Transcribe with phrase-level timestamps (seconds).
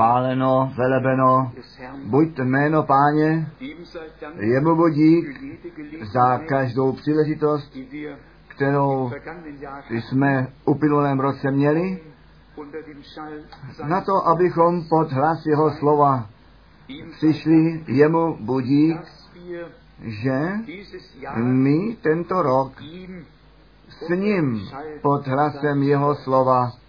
[0.00, 1.52] Páleno, velebeno,
[2.04, 3.50] buď jméno páně,
[4.38, 5.24] jemu budík
[6.12, 7.76] za každou příležitost,
[8.48, 9.10] kterou
[9.90, 12.00] jsme uplynulém roce měli,
[13.88, 16.28] na to, abychom pod hlas jeho slova
[17.16, 19.00] přišli jemu budík,
[20.00, 20.40] že
[21.36, 22.72] my tento rok
[23.88, 24.60] s ním
[25.02, 26.79] pod hlasem jeho slova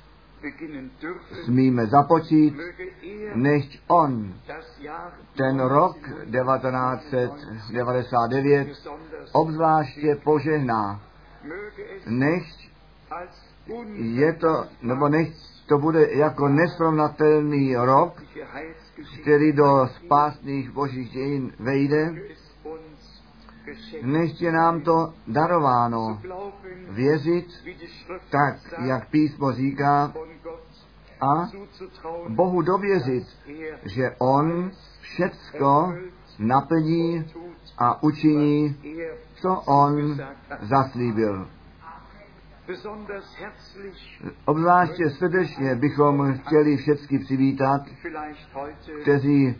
[1.44, 2.56] smíme započít,
[3.36, 4.34] než on.
[5.38, 8.68] ten rok 1999
[9.32, 11.02] obzvláště požehná,
[12.08, 12.72] než
[13.94, 15.30] je to, nebo než
[15.68, 18.24] to bude jako nesrovnatelný rok,
[19.22, 22.14] který do spásných božích dějin vejde,
[24.02, 26.22] než je nám to darováno
[26.90, 27.46] věřit
[28.30, 30.14] tak, jak písmo říká,
[31.22, 31.50] a
[32.28, 33.24] Bohu dověřit,
[33.86, 34.72] že On
[35.02, 35.94] všecko
[36.40, 37.26] naplní
[37.78, 38.76] a učiní,
[39.36, 40.18] co On
[40.62, 41.48] zaslíbil.
[44.46, 47.82] Obzvláště srdečně bychom chtěli všechny přivítat,
[49.02, 49.56] kteří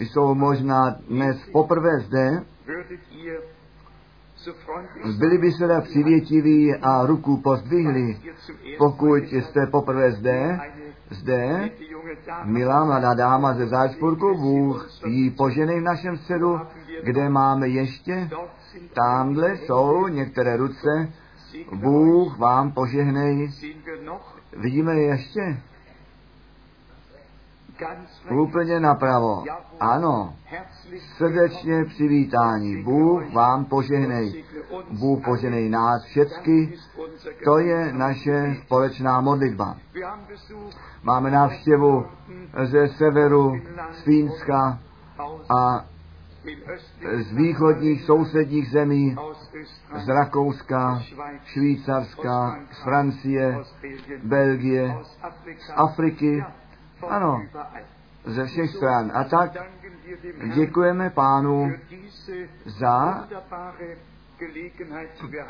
[0.00, 2.44] jsou možná dnes poprvé zde,
[5.18, 8.16] byli by se přivětiví a ruku pozdvihli,
[8.78, 10.60] pokud jste poprvé zde,
[11.10, 11.70] zde,
[12.44, 16.60] milá mladá dáma ze Salzburgu, Bůh jí poženej v našem středu,
[17.02, 18.30] kde máme ještě,
[18.94, 21.12] tamhle jsou některé ruce,
[21.72, 23.50] Bůh vám požehnej.
[24.56, 25.56] Vidíme je ještě?
[28.30, 29.44] Úplně napravo.
[29.80, 30.34] Ano,
[31.16, 32.82] srdečně přivítání.
[32.82, 34.44] Bůh vám požehnej.
[34.90, 36.78] Bůh požehnej nás všecky.
[37.44, 39.76] To je naše společná modlitba.
[41.02, 42.06] Máme návštěvu
[42.64, 43.60] ze severu,
[43.92, 44.78] z Fínska
[45.58, 45.84] a
[47.16, 49.16] z východních sousedních zemí,
[50.04, 51.02] z Rakouska,
[51.44, 53.58] Švýcarska, z Francie,
[54.24, 54.96] Belgie,
[55.58, 56.44] z Afriky,
[57.08, 57.42] ano,
[58.24, 59.10] ze všech stran.
[59.14, 59.50] A tak
[60.54, 61.72] děkujeme pánu
[62.64, 63.26] za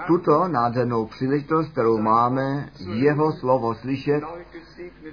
[0.07, 4.23] tuto nádhernou příležitost, kterou máme jeho slovo slyšet,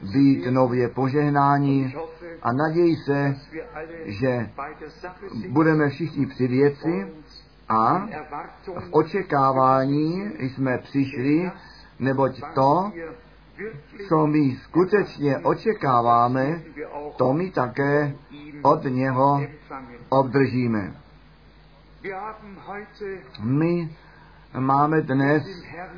[0.02, 1.96] být nově požehnání
[2.42, 3.36] a naději se,
[4.06, 4.50] že
[5.50, 7.14] budeme všichni při věci
[7.70, 8.08] a
[8.80, 11.52] v očekávání jsme přišli,
[12.00, 12.92] neboť to,
[14.10, 16.62] co my skutečně očekáváme,
[17.18, 18.16] to my také
[18.62, 19.42] od něho
[20.10, 20.94] obdržíme.
[23.44, 23.90] My
[24.60, 25.44] máme dnes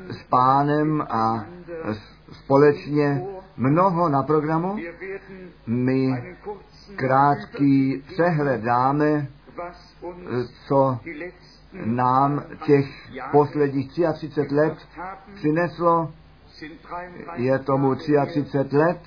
[0.09, 1.45] s pánem a
[2.31, 3.21] společně
[3.57, 4.77] mnoho na programu.
[5.67, 6.35] My
[6.95, 9.27] krátký přehled dáme,
[10.67, 10.99] co
[11.85, 12.85] nám těch
[13.31, 14.77] posledních 33 let
[15.35, 16.13] přineslo.
[17.35, 18.99] Je tomu 33 let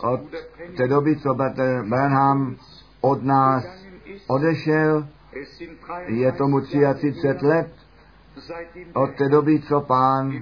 [0.00, 0.20] od
[0.76, 2.56] té doby, co Bertel Branham
[3.00, 3.64] od nás
[4.26, 5.06] odešel.
[6.06, 7.72] Je tomu 33 let
[8.94, 10.32] od té doby, co pán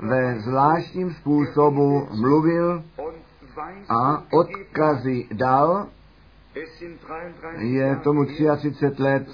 [0.00, 2.82] ve zvláštním způsobu mluvil
[3.88, 5.86] a odkazy dal,
[7.58, 9.28] je tomu 33 let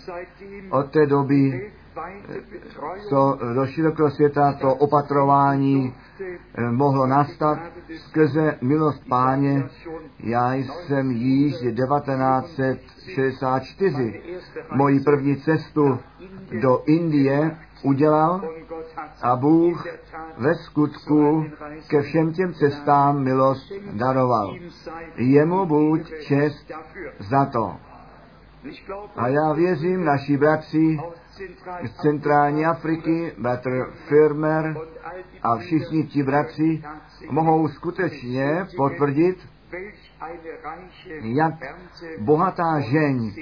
[0.71, 1.73] od té doby,
[3.09, 5.95] co do širokého světa to opatrování
[6.71, 7.59] mohlo nastat
[7.97, 9.69] skrze milost páně.
[10.19, 14.23] Já jsem již 1964
[14.77, 15.99] moji první cestu
[16.63, 18.41] do Indie udělal
[19.23, 19.87] a Bůh
[20.39, 21.45] ve skutku
[21.89, 24.57] ke všem těm cestám milost daroval.
[25.17, 26.73] Jemu buď čest
[27.19, 27.77] za to.
[29.17, 30.99] A já věřím naší bratři
[31.85, 34.77] z centrální Afriky, bratr Firmer
[35.43, 36.83] a všichni ti bratři
[37.31, 39.49] mohou skutečně potvrdit,
[41.21, 41.55] jak
[42.19, 43.33] bohatá žeň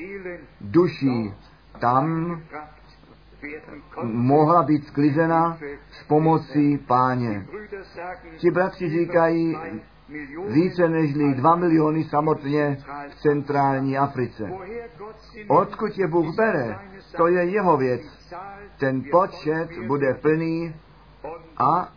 [0.61, 1.35] duší
[1.81, 2.41] tam
[4.03, 5.59] mohla být sklizena
[5.91, 7.47] s pomocí páně.
[8.37, 9.57] Ti bratři říkají,
[10.49, 12.79] více než dva miliony samotně
[13.09, 14.51] v centrální Africe.
[15.49, 16.79] Odkud je Bůh bere,
[17.19, 18.01] to je jeho věc.
[18.79, 20.75] Ten počet bude plný
[21.57, 21.93] a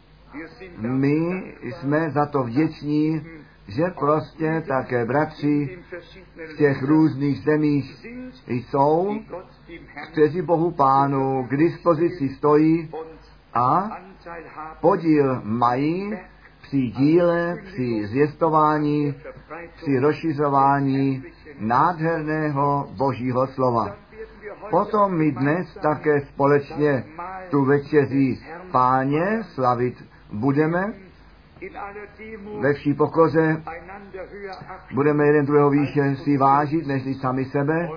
[0.77, 3.21] my jsme za to vděční,
[3.67, 5.79] že prostě také bratři
[6.53, 8.07] v těch různých zemích
[8.47, 9.19] jsou,
[10.11, 12.89] kteří Bohu Pánu k dispozici stojí
[13.53, 13.89] a
[14.81, 16.17] podíl mají
[16.61, 19.15] při díle, při zvěstování,
[19.75, 21.23] při rozšiřování
[21.59, 23.95] nádherného božího slova.
[24.69, 27.03] Potom my dnes také společně
[27.49, 30.93] tu večeří páně slavit budeme.
[32.59, 33.63] Ve vší pokoře
[34.93, 37.89] budeme jeden druhého výše si vážit, než sami sebe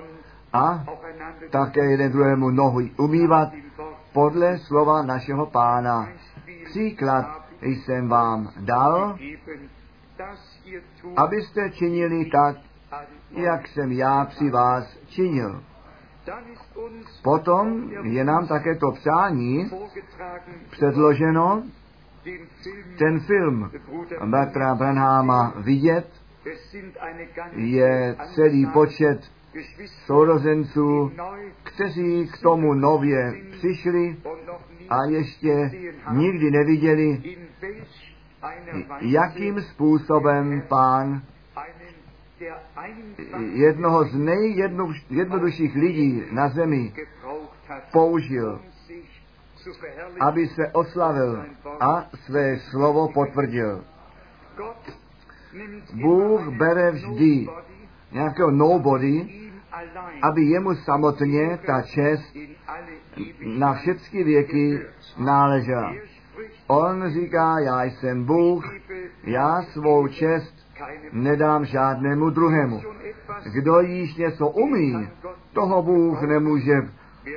[0.53, 0.85] a
[1.49, 3.49] také jeden druhému nohy umývat
[4.13, 6.09] podle slova našeho pána.
[6.65, 9.17] Příklad jsem vám dal,
[11.17, 12.55] abyste činili tak,
[13.31, 15.61] jak jsem já při vás činil.
[17.23, 19.71] Potom je nám také to přání
[20.71, 21.63] předloženo,
[22.97, 23.71] ten film
[24.25, 26.07] Bertra Branhama vidět,
[27.55, 29.31] je celý počet
[30.05, 31.11] sourozenců,
[31.63, 34.17] kteří k tomu nově přišli
[34.89, 35.71] a ještě
[36.11, 37.21] nikdy neviděli,
[39.01, 41.21] jakým způsobem pán
[43.53, 44.15] jednoho z
[45.09, 46.93] nejjednodušších lidí na zemi
[47.91, 48.61] použil,
[50.19, 51.45] aby se oslavil
[51.79, 53.83] a své slovo potvrdil.
[55.93, 57.47] Bůh bere vždy
[58.11, 59.27] nějakého nobody,
[60.21, 62.37] aby jemu samotně ta čest
[63.45, 64.79] na všechny věky
[65.17, 65.93] náležela.
[66.67, 68.73] On říká, já jsem Bůh,
[69.23, 70.54] já svou čest
[71.11, 72.81] nedám žádnému druhému.
[73.53, 75.09] Kdo již něco umí,
[75.53, 76.73] toho Bůh nemůže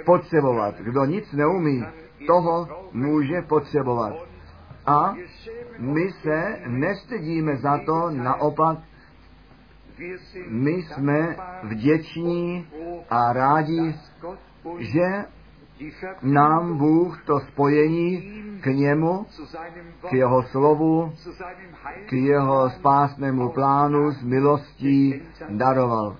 [0.06, 0.74] potřebovat.
[0.80, 1.84] Kdo nic neumí,
[2.26, 4.14] toho může potřebovat.
[4.86, 5.14] A
[5.78, 8.78] my se nestydíme za to, naopak,
[10.48, 12.66] my jsme vděční
[13.10, 13.94] a rádi,
[14.78, 15.24] že
[16.22, 18.22] nám Bůh to spojení
[18.60, 19.26] k němu,
[20.08, 21.12] k jeho slovu,
[22.06, 26.16] k jeho spásnému plánu s milostí daroval.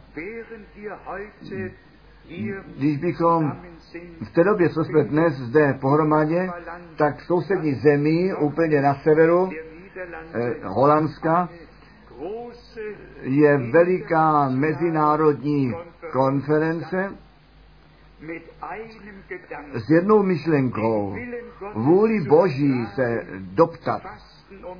[2.77, 3.53] Když bychom
[4.31, 6.51] v té době, co jsme dnes zde pohromadě,
[6.97, 9.51] tak v sousední zemi, úplně na severu
[10.35, 11.49] eh, Holandska,
[13.23, 15.73] je veliká mezinárodní
[16.13, 17.13] konference,
[19.75, 21.17] s jednou myšlenkou,
[21.75, 24.03] vůli Boží se doptat,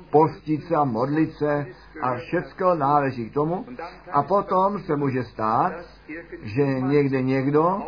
[0.09, 1.65] postit se a modlit se
[2.01, 3.65] a všecko náleží k tomu.
[4.11, 5.73] A potom se může stát,
[6.41, 7.81] že někde někdo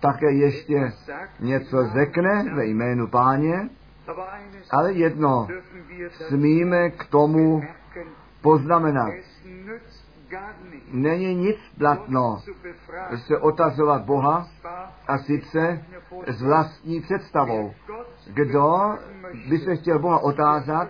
[0.00, 0.92] také ještě
[1.40, 3.68] něco řekne ve jménu páně,
[4.70, 5.48] ale jedno
[6.28, 7.62] smíme k tomu
[8.42, 9.12] poznamenat.
[10.92, 12.42] Není nic platno
[13.16, 14.48] se otazovat Boha
[15.08, 15.84] a sice
[16.26, 17.74] s vlastní představou.
[18.26, 18.98] Kdo
[19.48, 20.88] by se chtěl Boha otázat,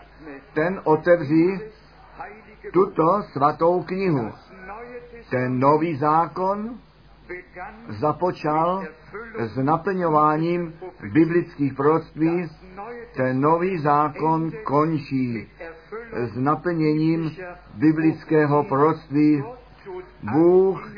[0.54, 1.60] ten otevří
[2.72, 4.32] tuto svatou knihu.
[5.30, 6.78] Ten nový zákon
[7.88, 8.84] započal
[9.38, 10.74] s naplňováním
[11.12, 12.48] biblických proroctví.
[13.16, 15.48] Ten nový zákon končí
[16.12, 17.30] s naplněním
[17.74, 19.44] biblického proroctví.
[20.32, 20.92] Bůh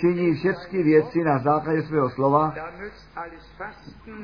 [0.00, 2.54] činí všechny věci na základě svého slova,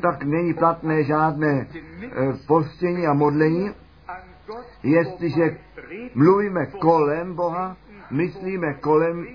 [0.03, 3.71] tak není platné žádné eh, postění a modlení.
[4.83, 5.57] Jestliže
[6.15, 7.77] mluvíme kolem Boha,
[8.11, 9.27] myslíme kolem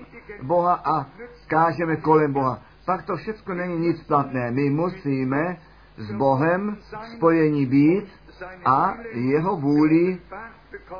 [0.42, 1.06] Boha a
[1.46, 4.50] kážeme kolem Boha, pak to všechno není nic platné.
[4.50, 5.56] My musíme
[5.96, 6.76] s Bohem
[7.16, 8.08] spojení být
[8.64, 10.18] a jeho vůli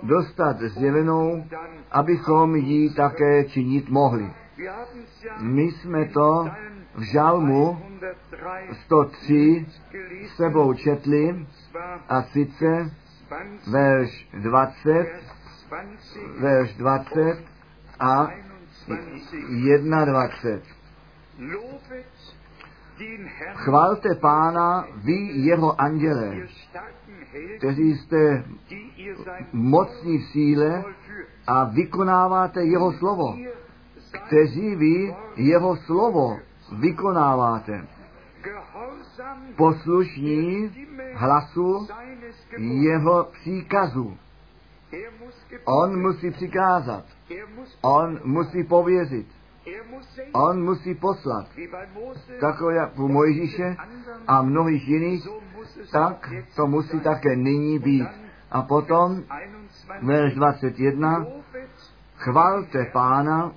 [0.03, 1.45] dostat zjevenou,
[1.91, 4.31] abychom ji také činit mohli.
[5.41, 6.49] My jsme to
[6.95, 7.79] v žalmu
[8.85, 9.67] 103
[10.37, 11.47] sebou četli
[12.09, 12.91] a sice
[13.71, 15.07] verš 20,
[16.41, 17.45] verš 20
[18.00, 18.29] a
[18.87, 20.07] 21.
[23.55, 26.37] Chvalte pána, vy jeho anděle,
[27.59, 28.45] kteří jste
[29.53, 30.85] mocní v síle
[31.47, 33.37] a vykonáváte jeho slovo,
[34.27, 36.39] kteří vy jeho slovo
[36.79, 37.87] vykonáváte.
[39.57, 40.71] Poslušní
[41.15, 41.89] hlasu
[42.59, 44.17] jeho příkazu.
[45.65, 47.05] On musí přikázat.
[47.83, 49.27] On musí pověřit.
[50.33, 51.47] On musí poslat.
[52.41, 53.77] Takové jak u Mojžíše
[54.27, 55.29] a mnohých jiných,
[55.93, 58.09] tak to musí také nyní být.
[58.50, 59.23] A potom,
[60.03, 61.27] verš 21,
[62.17, 63.53] chvalte pána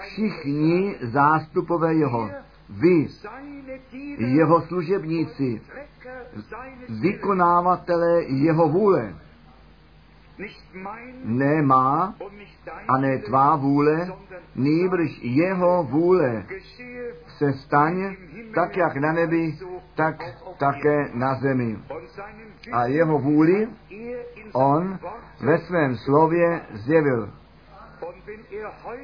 [0.00, 2.30] všichni zástupové jeho,
[2.68, 3.08] vy,
[4.18, 5.60] jeho služebníci,
[6.88, 9.14] vykonávatele jeho vůle.
[11.24, 12.14] Ne má
[12.88, 14.12] a ne tvá vůle,
[14.54, 16.46] nýbrž jeho vůle
[17.38, 18.16] se staň
[18.54, 19.58] tak, jak na nebi,
[19.94, 20.16] tak
[20.58, 21.78] také na zemi.
[22.72, 23.68] A jeho vůli
[24.52, 24.98] on
[25.40, 27.32] ve svém slově zjevil.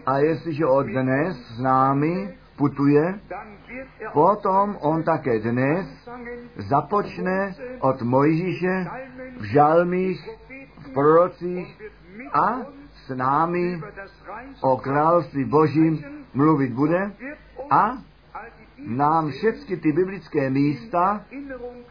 [0.07, 3.21] A jestliže od dnes s námi putuje,
[4.13, 5.87] potom on také dnes
[6.57, 8.87] započne od Mojžíše
[9.41, 10.29] v žalmích,
[10.95, 11.83] prorocích
[12.33, 12.59] a
[13.07, 13.81] s námi
[14.61, 17.13] o království božím mluvit bude
[17.71, 17.99] a
[18.87, 21.25] nám všechny ty biblické místa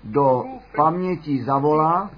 [0.04, 0.44] do
[0.76, 2.12] paměti zavolá,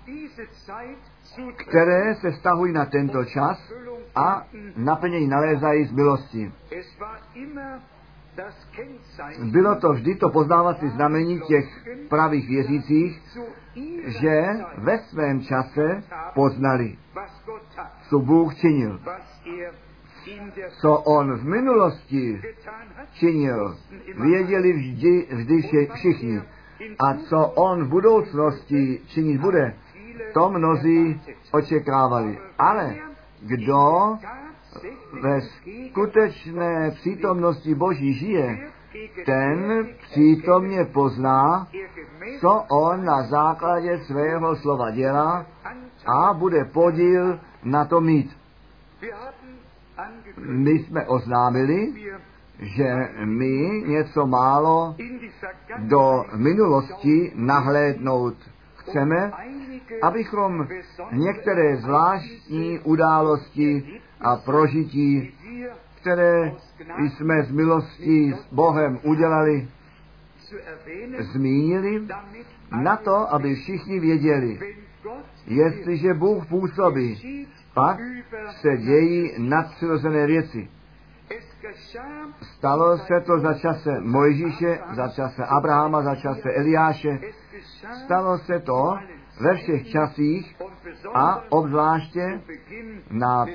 [1.55, 3.73] které se stahují na tento čas
[4.15, 6.51] a naplnění nalézají z milosti.
[9.43, 13.21] Bylo to vždy to poznávací znamení těch pravých věřících,
[14.06, 14.44] že
[14.77, 16.03] ve svém čase
[16.34, 16.98] poznali,
[18.10, 19.00] co Bůh činil.
[20.82, 22.42] Co on v minulosti
[23.13, 23.77] činil,
[24.22, 25.62] věděli vždy, vždy
[25.94, 26.42] všichni.
[27.00, 29.75] A co on v budoucnosti činit bude,
[30.34, 32.39] to mnozí očekávali.
[32.58, 32.96] Ale
[33.42, 34.18] kdo
[35.22, 38.73] ve skutečné přítomnosti Boží žije,
[39.25, 41.67] ten přítomně pozná,
[42.39, 45.45] co on na základě svého slova dělá
[46.05, 48.38] a bude podíl na to mít.
[50.38, 51.93] My jsme oznámili,
[52.59, 54.95] že my něco málo
[55.77, 58.35] do minulosti nahlédnout
[58.75, 59.31] chceme,
[60.01, 60.67] abychom
[61.12, 65.33] některé zvláštní události a prožití,
[66.03, 66.51] které
[67.00, 69.67] jsme z milosti s Bohem udělali,
[71.19, 72.07] zmínili,
[72.83, 74.60] na to, aby všichni věděli,
[75.48, 78.00] jestliže Bůh působí, pak
[78.62, 80.69] se dějí nadpřirozené věci.
[82.41, 87.19] Stalo se to za čase Mojžíše, za čase Abrahama, za čase Eliáše.
[88.05, 88.98] Stalo se to
[89.39, 90.55] ve všech časích
[91.13, 92.41] a obzvláště
[93.11, 93.45] na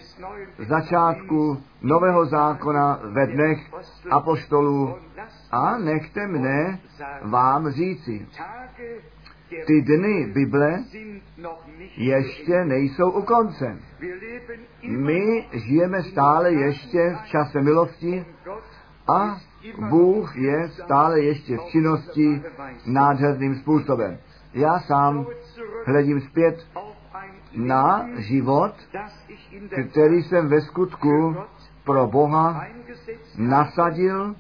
[0.69, 3.59] začátku Nového zákona ve dnech
[4.11, 4.97] apoštolů
[5.51, 6.79] a nechte mne
[7.23, 8.27] vám říci.
[9.67, 10.85] Ty dny Bible
[11.97, 13.77] ještě nejsou u konce.
[14.89, 18.27] My žijeme stále ještě v čase milosti
[19.09, 19.41] a
[19.89, 22.43] Bůh je stále ještě v činnosti
[22.87, 24.19] nádherným způsobem.
[24.55, 25.27] Já sám
[25.87, 26.67] hledím zpět
[27.57, 28.73] na život,
[29.91, 31.37] který jsem ve skutku
[31.85, 32.67] pro Boha
[33.37, 34.35] nasadil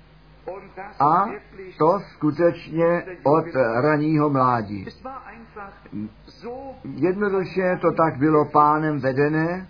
[1.00, 1.27] a
[1.79, 3.45] to skutečně od
[3.83, 4.87] raního mládí.
[6.85, 9.69] Jednoduše to tak bylo pánem vedené,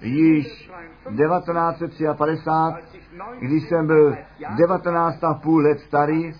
[0.00, 2.98] již 1953,
[3.40, 4.16] když jsem byl
[4.56, 6.32] 19,5 let starý,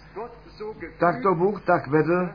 [0.99, 2.29] tak to Bůh tak vedl,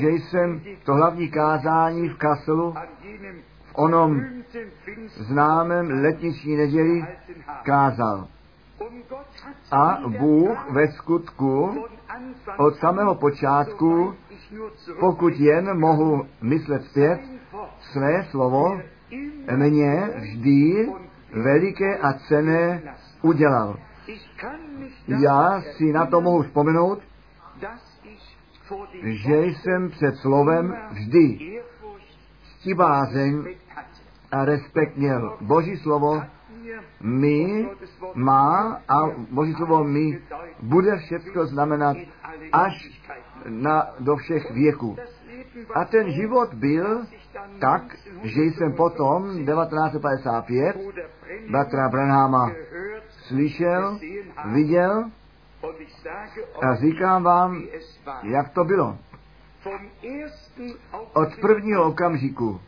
[0.00, 2.74] že jsem to hlavní kázání v Kasselu
[3.64, 4.20] v onom
[5.16, 7.04] známém letniční neděli
[7.62, 8.28] kázal.
[9.72, 11.84] A Bůh ve skutku
[12.58, 14.14] od samého počátku,
[15.00, 17.20] pokud jen mohu myslet zpět,
[17.92, 18.80] své slovo
[19.56, 20.92] mě vždy
[21.32, 22.82] veliké a cené
[23.22, 23.76] udělal.
[25.06, 26.98] Já si na to mohu vzpomenout,
[29.02, 31.60] že jsem před slovem vždy
[32.60, 33.44] ctibázeň
[34.32, 35.36] a respekt měl.
[35.40, 36.22] Boží slovo
[37.00, 37.68] my
[38.14, 38.96] má a
[39.30, 40.22] Boží slovo mi
[40.62, 41.96] bude všechno znamenat
[42.52, 43.00] až
[43.48, 44.96] na, do všech věků.
[45.74, 47.04] A ten život byl
[47.60, 50.76] tak, že jsem potom 1955
[51.50, 52.52] bratra Branhama
[53.28, 53.98] slyšel,
[54.52, 55.10] viděl
[56.62, 57.62] a říkám vám,
[58.22, 58.98] jak to bylo.
[61.12, 62.60] Od prvního okamžiku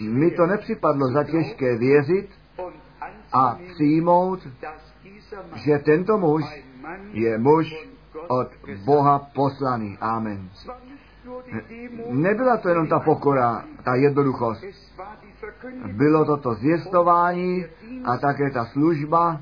[0.00, 2.30] mi to nepřipadlo za těžké věřit
[3.32, 4.48] a přijmout,
[5.54, 6.44] že tento muž
[7.12, 7.74] je muž
[8.28, 8.48] od
[8.84, 9.98] Boha poslaný.
[10.00, 10.50] Amen.
[12.10, 14.64] Nebyla to jenom ta pokora, ta jednoduchost.
[15.92, 17.64] Bylo to to zvěstování
[18.04, 19.40] a také ta služba,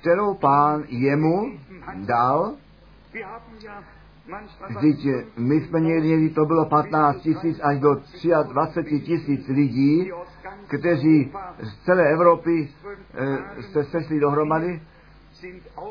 [0.00, 1.52] kterou pán jemu
[1.94, 2.54] dal.
[4.68, 7.96] Vždyť my jsme někdy, to bylo 15 tisíc až do
[8.42, 10.10] 23 tisíc lidí,
[10.68, 12.68] kteří z celé Evropy
[13.14, 14.82] e, se sešli dohromady.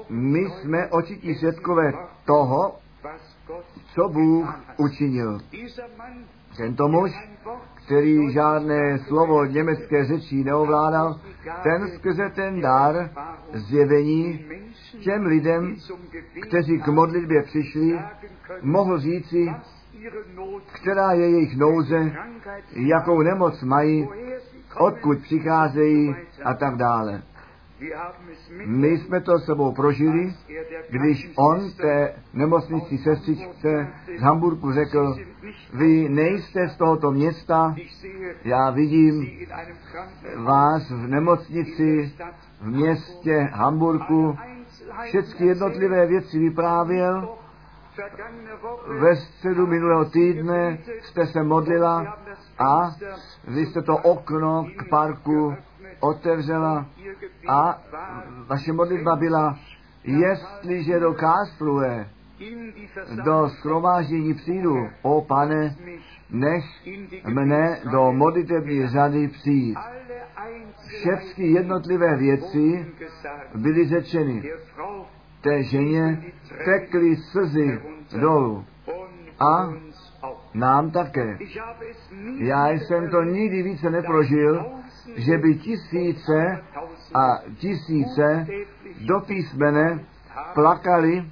[0.09, 1.93] My jsme očití svědkové
[2.25, 2.75] toho,
[3.95, 5.39] co Bůh učinil.
[6.57, 7.11] Tento muž,
[7.89, 11.19] který žádné slovo německé řečí neovládal,
[11.63, 13.09] ten skrze ten dar
[13.53, 14.45] zjevení
[15.03, 15.75] těm lidem,
[16.41, 17.99] kteří k modlitbě přišli,
[18.61, 19.53] mohl říci,
[20.73, 22.11] která je jejich nouze,
[22.75, 24.07] jakou nemoc mají,
[24.77, 27.21] odkud přicházejí a tak dále.
[28.65, 30.33] My jsme to sebou prožili,
[30.89, 35.15] když on té nemocnici sestřičce z Hamburgu řekl,
[35.73, 37.75] vy nejste z tohoto města,
[38.43, 39.29] já vidím
[40.35, 42.13] vás v nemocnici
[42.61, 44.37] v městě Hamburgu,
[45.05, 47.35] všechny jednotlivé věci vyprávěl,
[48.99, 52.17] ve středu minulého týdne jste se modlila
[52.59, 52.95] a
[53.47, 55.55] vy jste to okno k parku
[55.99, 56.85] otevřela
[57.47, 57.81] a
[58.47, 59.59] vaše modlitba byla,
[60.03, 62.09] jestliže do Karlsruhe,
[63.25, 65.75] do schromáždění přijdu, o pane,
[66.29, 66.65] nech
[67.27, 69.77] mne do modlitební řady přijít.
[70.87, 72.85] Všechny jednotlivé věci
[73.55, 74.51] byly řečeny.
[75.41, 76.23] Té ženě
[76.65, 77.81] tekly slzy
[78.19, 78.65] dolů.
[79.39, 79.73] A
[80.53, 81.37] nám také.
[82.37, 84.65] Já jsem to nikdy více neprožil,
[85.15, 86.63] že by tisíce
[87.13, 88.47] a tisíce
[89.07, 90.05] do písmene
[90.53, 91.25] plakali,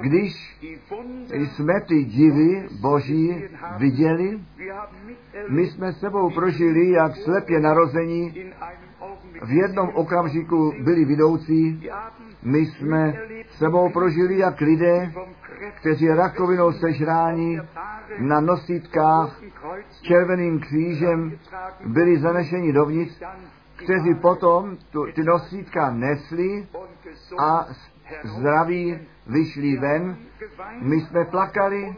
[0.00, 0.56] když
[1.32, 3.44] jsme ty divy boží
[3.78, 4.40] viděli,
[5.48, 8.34] my jsme sebou prožili, jak slepě narození.
[9.42, 11.88] V jednom okamžiku byli vidoucí,
[12.42, 13.14] my jsme
[13.50, 15.12] sebou prožili, jak lidé,
[15.80, 17.60] kteří rakovinou sežrání
[18.18, 19.40] na nosítkách
[20.02, 21.38] červeným křížem
[21.86, 23.22] byli zanešeni dovnitř,
[23.76, 26.66] kteří potom tu, ty nosítka nesli
[27.38, 27.66] a
[28.24, 30.16] zdraví vyšli ven.
[30.80, 31.96] My jsme plakali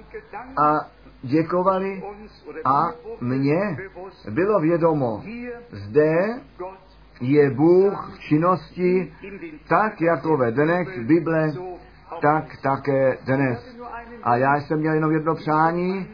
[0.56, 0.86] a
[1.22, 2.02] děkovali
[2.64, 3.76] a mně
[4.30, 5.22] bylo vědomo,
[5.70, 6.40] zde
[7.20, 9.12] je Bůh v činnosti
[9.68, 11.52] tak jako ve dnech Bible,
[12.20, 13.76] tak také dnes.
[14.22, 16.08] A já jsem měl jenom jedno přání,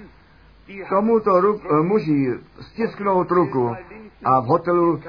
[0.88, 3.76] tomuto ruk, muži stisknout ruku.
[4.24, 5.00] A v hotelu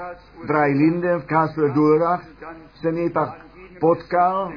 [0.48, 2.24] Drei Linden v Kassel Durach
[2.76, 3.30] jsem jej pak
[3.80, 4.52] potkal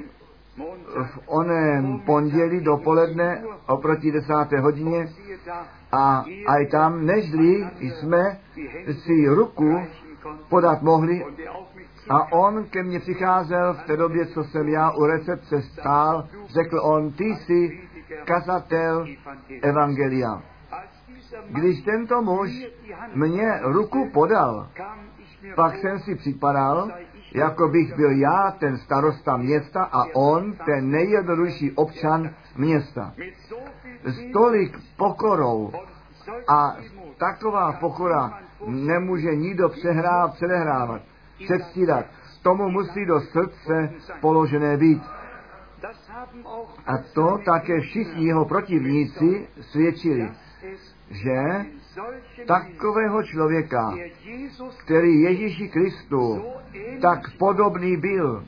[1.04, 5.08] v oném pondělí dopoledne oproti desáté hodině.
[5.92, 8.38] A aj tam, nežli jsme
[8.92, 9.80] si ruku
[10.48, 11.24] podat mohli
[12.09, 16.81] a on ke mně přicházel v té době, co jsem já u recepce stál, řekl
[16.83, 17.81] on, ty jsi
[18.25, 19.07] kazatel
[19.62, 20.42] Evangelia.
[21.49, 22.51] Když tento muž
[23.14, 24.68] mě ruku podal,
[25.55, 26.90] pak jsem si připadal,
[27.35, 33.12] jako bych byl já ten starosta města a on ten nejjednodušší občan města.
[34.05, 35.73] S tolik pokorou
[36.49, 36.77] a
[37.18, 41.03] taková pokora nemůže nikdo přehrát, předehrávat,
[41.44, 42.07] předstírat.
[42.42, 45.03] Tomu musí do srdce položené být.
[46.87, 50.31] A to také všichni jeho protivníci svědčili,
[51.11, 51.66] že
[52.46, 53.94] takového člověka,
[54.85, 56.44] který Ježíši Kristu
[57.03, 58.44] tak podobný byl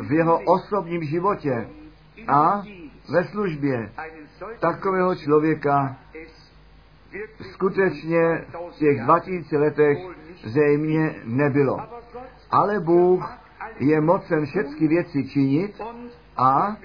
[0.00, 1.68] v jeho osobním životě
[2.28, 2.62] a
[3.12, 3.92] ve službě,
[4.60, 5.96] takového člověka
[7.52, 9.98] skutečně v těch 2000 letech
[10.44, 11.80] zřejmě nebylo.
[12.50, 13.38] Ale Bůh
[13.78, 15.80] je mocen všechny věci činit
[16.36, 16.76] a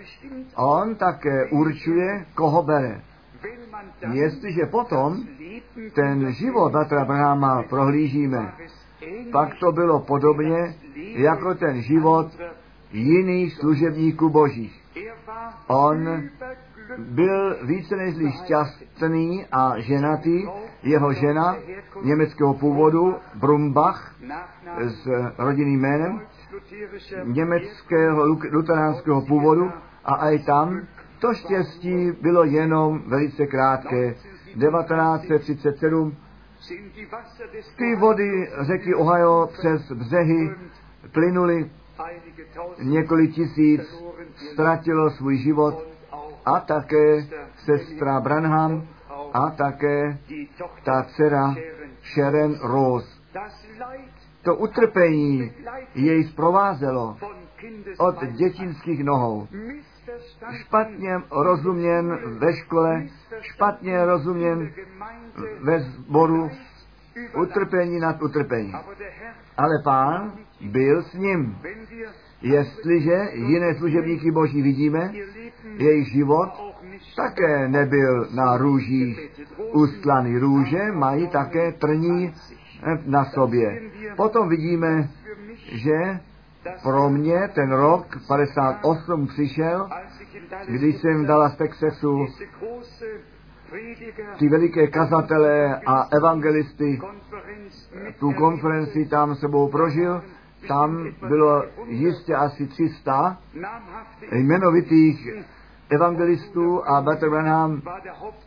[0.56, 3.02] on také určuje, koho bere.
[4.12, 5.18] Jestliže potom
[5.94, 8.54] ten život Batra Abrahama prohlížíme,
[9.32, 12.28] pak to bylo podobně jako ten život
[12.92, 14.84] jiných služebníků božích.
[15.68, 16.24] On
[16.98, 20.48] byl více než šťastný a ženatý.
[20.84, 21.56] Jeho žena
[22.04, 24.16] německého původu, Brumbach,
[24.80, 26.22] s rodinným jménem,
[27.24, 29.72] německého luteránského původu
[30.06, 30.82] a i tam
[31.20, 34.14] to štěstí bylo jenom velice krátké.
[34.14, 36.16] 1937
[37.78, 40.52] ty vody řeky Ohio přes břehy
[41.12, 41.72] plynuly,
[42.82, 43.82] několik tisíc
[44.52, 45.89] ztratilo svůj život
[46.56, 47.28] a také
[47.66, 48.88] sestra Branham
[49.34, 50.18] a také
[50.84, 51.56] ta dcera
[52.14, 53.08] Sharon Rose.
[54.42, 55.52] To utrpení
[55.96, 57.18] jej zprovázelo
[57.98, 59.48] od dětinských nohou.
[60.52, 63.08] Špatně rozuměn ve škole,
[63.42, 64.72] špatně rozuměn
[65.64, 66.50] ve sboru,
[67.42, 68.74] utrpení nad utrpení.
[69.58, 71.60] Ale pán byl s ním.
[72.42, 75.14] Jestliže jiné služebníky Boží vidíme,
[75.78, 76.50] jejich život
[77.16, 79.30] také nebyl na růžích
[79.74, 80.38] ustlaný.
[80.38, 82.34] Růže mají také trní
[83.06, 83.82] na sobě.
[84.16, 85.10] Potom vidíme,
[85.72, 86.20] že
[86.84, 89.90] pro mě ten rok 58 přišel,
[90.68, 92.28] když jsem dala z Texasu
[94.40, 97.02] ty veliké kazatele a evangelisty,
[98.20, 100.22] tu konferenci tam sebou prožil,
[100.68, 103.38] tam bylo jistě asi 300
[104.32, 105.30] jmenovitých
[105.90, 107.82] evangelistů a Better Branham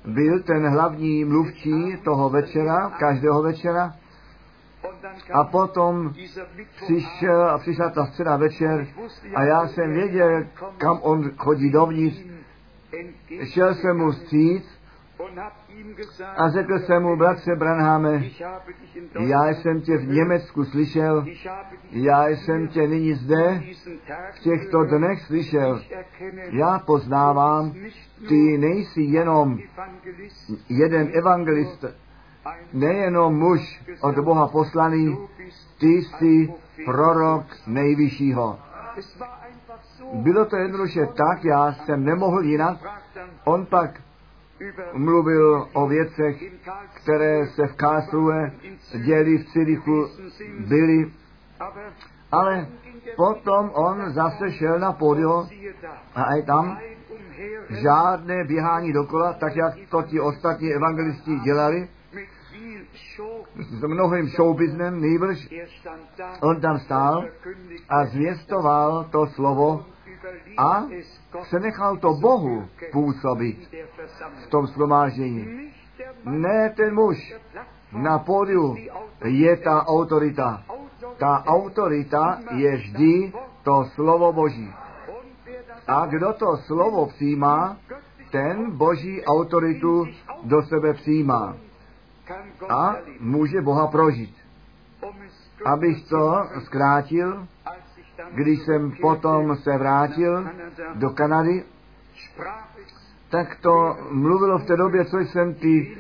[0.05, 3.95] byl ten hlavní mluvčí toho večera, každého večera.
[5.33, 6.15] A potom
[6.77, 8.87] přišel a přišla ta scéna večer
[9.35, 10.45] a já jsem věděl,
[10.79, 12.19] kam on chodí dovnitř.
[13.45, 14.82] Šel jsem mu stříc
[16.37, 18.23] a řekl jsem mu, bratře Branhame,
[19.19, 21.25] já jsem tě v Německu slyšel,
[21.91, 23.63] já jsem tě nyní zde
[24.33, 25.81] v těchto dnech slyšel.
[26.51, 27.75] Já poznávám,
[28.29, 29.59] ty nejsi jenom
[30.69, 31.85] jeden evangelist,
[32.73, 35.19] nejenom muž od Boha poslaný,
[35.79, 36.55] ty jsi
[36.85, 38.59] prorok nejvyššího.
[40.13, 42.79] Bylo to jednoduše tak, já jsem nemohl jinak.
[43.45, 44.01] On pak
[44.93, 46.43] mluvil o věcech,
[46.95, 48.53] které se v Karlsruhe
[49.05, 50.09] děli v Cirichu,
[50.69, 51.13] byly,
[52.33, 52.67] ale
[53.17, 55.49] potom on zase šel na pódium
[56.15, 56.79] a i tam
[57.83, 61.89] žádné běhání dokola, tak jak to ti ostatní evangelisti dělali,
[63.59, 65.49] s mnohým showbiznem, nejbrž
[66.41, 67.25] on tam stál
[67.89, 69.85] a zvěstoval to slovo
[70.59, 70.87] a
[71.43, 73.75] přenechal to Bohu působit
[74.45, 75.73] v tom slomážení.
[76.25, 77.35] Ne ten muž
[77.93, 78.77] na pódiu
[79.25, 80.63] je ta autorita.
[81.19, 83.33] Ta autorita je vždy
[83.63, 84.75] to slovo Boží.
[85.87, 87.77] A kdo to slovo přijímá,
[88.31, 90.07] ten Boží autoritu
[90.43, 91.57] do sebe přijímá.
[92.69, 94.37] A může Boha prožít.
[95.65, 97.47] Abych to zkrátil,
[98.35, 100.49] když jsem potom se vrátil
[100.95, 101.65] do Kanady,
[103.31, 105.97] tak to mluvilo v té době, co jsem ty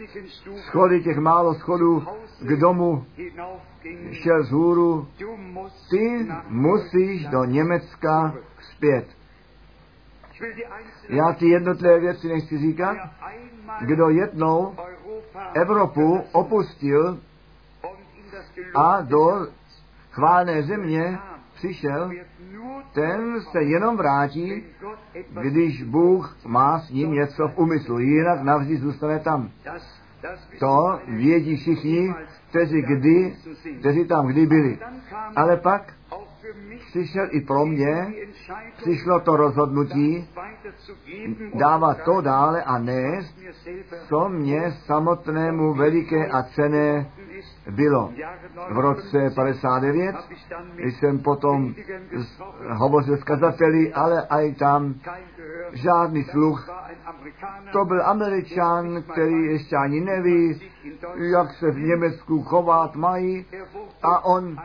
[0.56, 2.02] schody, těch málo schodů
[2.40, 3.06] k domu
[4.12, 5.08] šel z hůru.
[5.90, 9.06] Ty musíš do Německa zpět.
[11.08, 12.96] Já ty jednotlivé věci nechci říkat.
[13.80, 14.76] Kdo jednou
[15.54, 17.18] Evropu opustil
[18.74, 19.46] a do
[20.10, 21.18] chválné země
[21.62, 22.10] přišel,
[22.92, 24.64] ten se jenom vrátí,
[25.42, 29.50] když Bůh má s ním něco v úmyslu, jinak navždy zůstane tam.
[30.58, 32.14] To vědí všichni,
[32.48, 33.36] kteří, kdy,
[33.80, 34.78] kteří tam kdy byli.
[35.36, 35.94] Ale pak
[36.88, 38.12] přišel i pro mě,
[38.76, 40.28] přišlo to rozhodnutí
[41.54, 43.38] dávat to dále a nést,
[44.08, 47.10] co mě samotnému veliké a cené
[47.70, 48.12] bylo.
[48.70, 50.16] V roce 59
[50.78, 51.74] jsem potom
[52.68, 54.94] hovořil s kazateli, ale i tam
[55.72, 56.70] žádný sluch.
[57.72, 60.60] To byl američan, který ještě ani neví,
[61.16, 63.46] jak se v Německu chovat mají
[64.02, 64.56] a on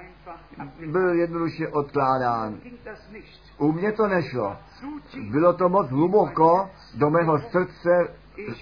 [0.91, 2.55] byl jednoduše odkládán.
[3.57, 4.57] U mě to nešlo.
[5.31, 8.13] Bylo to moc hluboko do mého srdce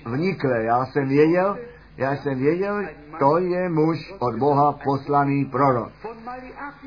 [0.05, 0.63] vniklé.
[0.63, 1.57] Já jsem věděl,
[1.97, 2.83] já jsem věděl,
[3.19, 5.91] to je muž od Boha poslaný prorok.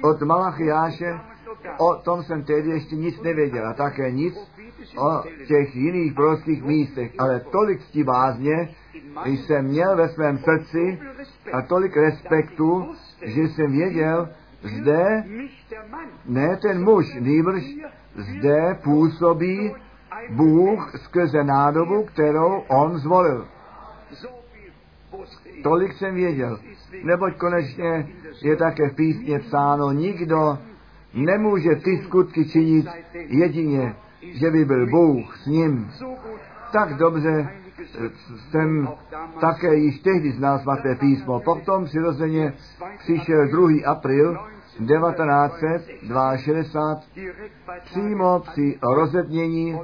[0.03, 1.21] Od Malachiáše,
[1.79, 4.35] o tom jsem tehdy ještě nic nevěděl a také nic
[4.99, 8.69] o těch jiných prorockých místech, ale tolik ctibázně
[9.25, 10.99] jsem měl ve svém srdci
[11.53, 14.29] a tolik respektu, že jsem věděl,
[14.63, 15.25] zde
[16.27, 17.65] ne ten muž, nýbrž
[18.17, 19.75] zde působí
[20.31, 23.47] Bůh skrze nádobu, kterou on zvolil.
[25.63, 26.59] Tolik jsem věděl.
[27.05, 28.09] Neboť konečně
[28.43, 30.59] je také v písně psáno, nikdo
[31.15, 35.91] nemůže ty skutky činit jedině, že by byl Bůh s ním.
[36.73, 37.49] Tak dobře
[38.51, 38.89] jsem
[39.41, 41.41] také již tehdy znal svaté písmo.
[41.41, 42.53] Potom přirozeně
[42.99, 43.69] přišel 2.
[43.87, 44.39] april
[44.79, 47.01] 1962
[47.85, 49.81] přímo při rozetnění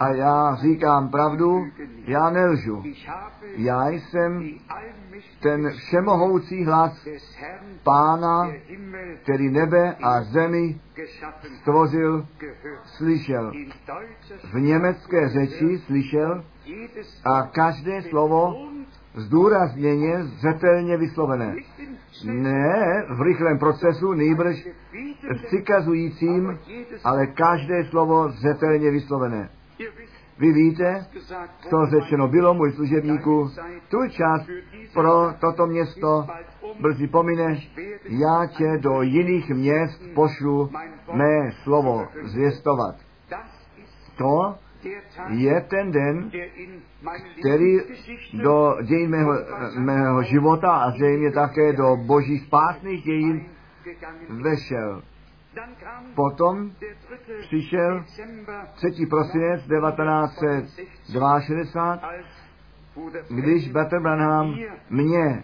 [0.00, 1.66] a já říkám pravdu,
[2.06, 2.82] já nelžu.
[3.56, 4.50] Já jsem
[5.40, 7.08] ten všemohoucí hlas
[7.82, 8.52] Pána,
[9.22, 10.80] který nebe a zemi
[11.60, 12.26] stvořil,
[12.84, 13.52] slyšel.
[14.52, 16.44] V německé řeči slyšel
[17.24, 18.73] a každé slovo
[19.14, 21.54] zdůrazněně, zřetelně vyslovené.
[22.24, 24.68] Ne v rychlém procesu, nejbrž
[25.46, 26.58] přikazujícím,
[27.04, 29.50] ale každé slovo zřetelně vyslovené.
[30.38, 31.06] Vy víte,
[31.70, 33.50] co řečeno bylo můj služebníku,
[33.88, 34.40] tu čas
[34.94, 36.26] pro toto město
[36.80, 37.60] brzy pomine,
[38.08, 40.70] já tě do jiných měst pošlu
[41.12, 42.94] mé slovo zvěstovat.
[44.18, 44.54] To
[45.28, 46.30] je ten den,
[47.38, 47.78] který
[48.42, 49.32] do dějin mého,
[49.78, 53.46] mého života a zřejmě také do božích spásných dějin
[54.28, 55.02] vešel.
[56.14, 56.70] Potom
[57.40, 58.04] přišel
[58.74, 59.06] 3.
[59.06, 62.00] prosinec 1962,
[63.30, 64.58] když Better Branham
[64.90, 65.42] mě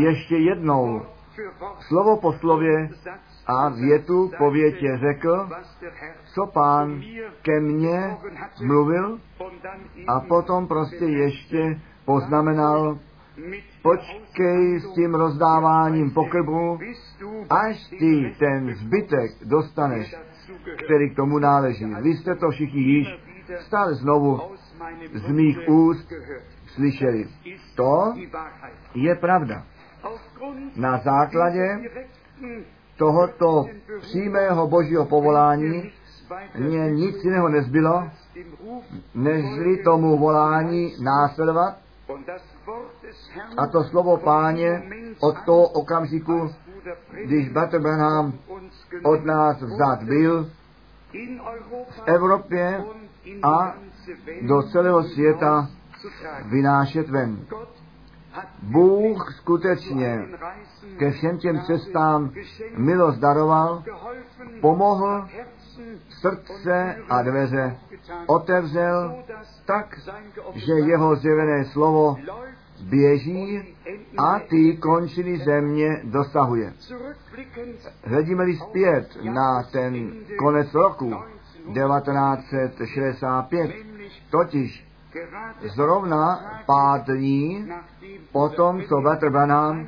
[0.00, 1.02] ještě jednou
[1.80, 2.90] slovo po slově
[3.46, 5.48] a větu po větě řekl,
[6.34, 7.02] co pán
[7.42, 8.16] ke mně
[8.64, 9.18] mluvil
[10.08, 12.98] a potom prostě ještě poznamenal,
[13.82, 16.78] počkej s tím rozdáváním pokrbu,
[17.50, 20.14] až ty ten zbytek dostaneš,
[20.84, 21.84] který k tomu náleží.
[21.84, 23.08] Vy jste to všichni již
[23.66, 24.40] stále znovu
[25.14, 26.12] z mých úst
[26.66, 27.28] slyšeli.
[27.76, 28.14] To
[28.94, 29.66] je pravda.
[30.76, 31.78] Na základě
[32.96, 33.66] tohoto
[34.00, 35.92] přímého božího povolání
[36.58, 38.10] mě nic jiného nezbylo,
[39.14, 41.76] nežli tomu volání následovat
[43.56, 44.82] a to slovo páně
[45.20, 46.50] od toho okamžiku,
[47.24, 48.32] když Branham
[49.02, 50.50] od nás vzat byl
[51.90, 52.84] v Evropě
[53.42, 53.74] a
[54.42, 55.68] do celého světa
[56.44, 57.46] vynášet ven.
[58.62, 60.26] Bůh skutečně
[60.98, 62.30] ke všem těm cestám
[62.76, 63.82] milost daroval,
[64.60, 65.28] pomohl,
[66.08, 67.76] srdce a dveře
[68.26, 69.24] otevřel
[69.66, 70.00] tak,
[70.54, 72.16] že jeho zjevené slovo
[72.80, 73.74] běží
[74.18, 76.72] a ty končiny země dosahuje.
[78.04, 81.14] Hledíme-li zpět na ten konec roku
[81.74, 83.70] 1965,
[84.30, 84.85] totiž
[85.74, 86.40] zrovna
[87.06, 87.72] dní
[88.32, 89.86] po tom, co Petr Branham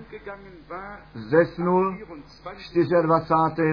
[1.15, 1.97] zesnul
[3.03, 3.69] 24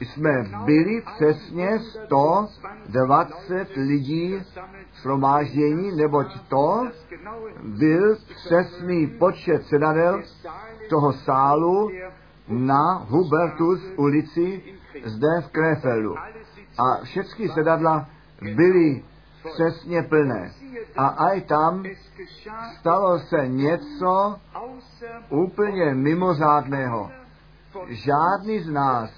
[0.00, 0.30] jsme
[0.64, 4.42] byli přesně 120 lidí
[5.02, 6.88] shromáždění, neboť to
[7.62, 10.22] byl přesný počet sedadel
[10.90, 11.90] toho sálu
[12.48, 14.62] na Hubertus ulici
[15.04, 16.16] zde v Krefeldu.
[16.78, 18.06] A všechny sedadla
[18.42, 19.02] byly
[19.52, 20.52] přesně plné.
[20.96, 21.84] A aj tam
[22.78, 24.36] stalo se něco
[25.28, 27.10] úplně mimořádného.
[27.88, 29.10] Žádný z nás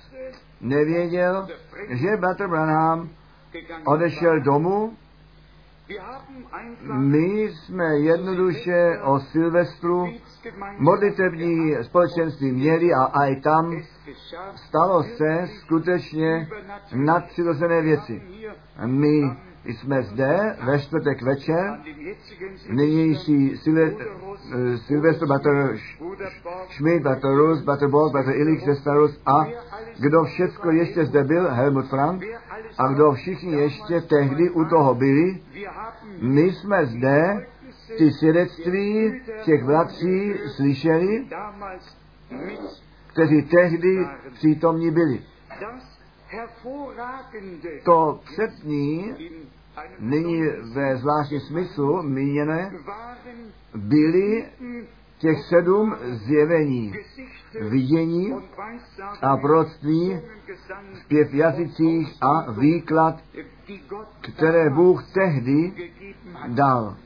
[0.60, 1.48] nevěděl,
[1.88, 3.08] že Bratr Branham
[3.84, 4.96] odešel domů.
[6.92, 10.06] My jsme jednoduše o Silvestru
[10.78, 13.82] modlitební společenství měli a aj tam
[14.54, 16.48] stalo se skutečně
[16.94, 18.22] nadpřirozené věci.
[18.86, 21.78] My jsme zde ve čtvrtek večer,
[22.68, 23.56] nynější
[24.86, 25.76] Silvestr Bater
[26.70, 29.46] Schmidt, Bater Rus, Bater Borg, Bater Illich, Cestarus a
[30.00, 32.22] kdo všecko ještě zde byl, Helmut Frank,
[32.78, 35.42] a kdo všichni ještě tehdy u toho byli,
[36.20, 37.46] my jsme zde
[37.98, 41.26] ty svědectví těch bratří slyšeli,
[43.06, 45.20] kteří tehdy přítomní byli.
[47.84, 49.14] To přední,
[50.00, 50.42] nyní
[50.74, 52.72] ve zvláštním smyslu míněné,
[53.74, 54.46] byly
[55.18, 56.94] těch sedm zjevení,
[57.60, 58.34] vidění
[59.22, 60.20] a proroctví
[60.94, 63.14] v pět jazycích a výklad,
[64.20, 65.72] které Bůh tehdy
[66.48, 66.96] dal.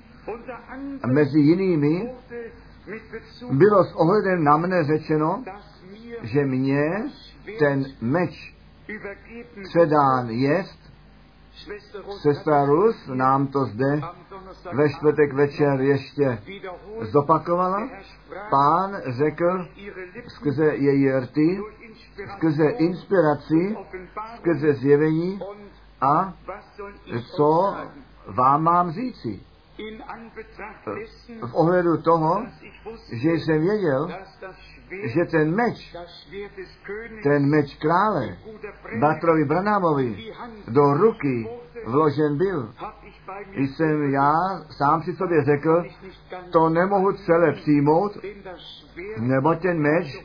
[1.03, 2.11] A mezi jinými
[3.51, 5.45] bylo s ohledem na mne řečeno,
[6.23, 7.05] že mě
[7.59, 8.54] ten meč
[9.69, 10.79] předán jest.
[12.23, 14.01] Sestra Rus nám to zde
[14.73, 16.39] ve čtvrtek večer ještě
[17.01, 17.89] zopakovala.
[18.51, 19.69] Pán řekl
[20.29, 21.61] skrze její rty,
[22.37, 23.77] skrze inspiraci,
[24.37, 25.41] skrze zjevení
[26.01, 26.35] a
[27.37, 27.77] co
[28.27, 29.41] vám mám říci.
[31.47, 32.47] V ohledu toho,
[33.13, 34.09] že jsem věděl,
[34.91, 35.97] že ten meč,
[37.23, 38.37] ten meč krále,
[39.01, 40.33] Batrovi Branámovi,
[40.69, 41.49] do ruky
[41.87, 42.75] vložen byl,
[43.53, 44.33] jsem já
[44.71, 45.85] sám si sobě řekl,
[46.53, 48.13] to nemohu celé přijmout,
[49.19, 50.25] nebo ten meč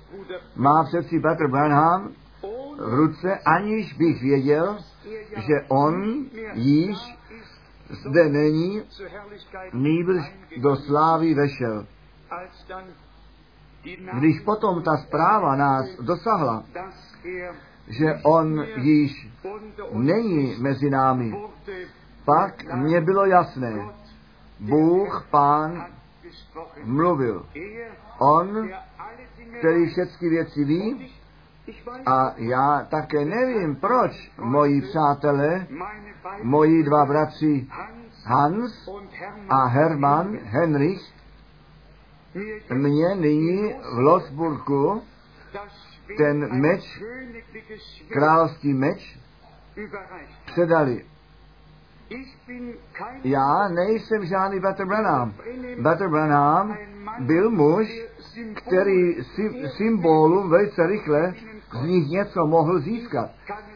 [0.56, 2.12] má přeci Petr Branham
[2.80, 4.78] v ruce, aniž bych věděl,
[5.36, 6.98] že on již
[7.90, 8.82] zde není,
[9.74, 11.86] nýbrž do slávy vešel.
[14.14, 16.64] Když potom ta zpráva nás dosahla,
[17.88, 19.30] že on již
[19.94, 21.34] není mezi námi.
[22.26, 23.90] Pak mně bylo jasné,
[24.60, 25.86] Bůh, Pán,
[26.84, 27.46] mluvil.
[28.20, 28.70] On,
[29.60, 31.12] který všechny věci ví,
[32.06, 35.68] a já také nevím, proč moji přátelé,
[36.44, 37.68] moji dva bratři
[38.26, 38.90] Hans
[39.50, 41.19] a Hermann Henrich
[42.74, 45.02] mě nyní v Losburku
[46.18, 47.04] ten meč,
[48.10, 49.20] královský meč,
[50.46, 51.06] předali.
[53.24, 54.88] Já nejsem žádný Butter
[56.10, 56.78] Branham.
[57.20, 58.02] Byl muž,
[58.56, 59.16] který
[59.78, 61.34] symbolům velice rychle
[61.72, 63.30] z nich něco mohl získat.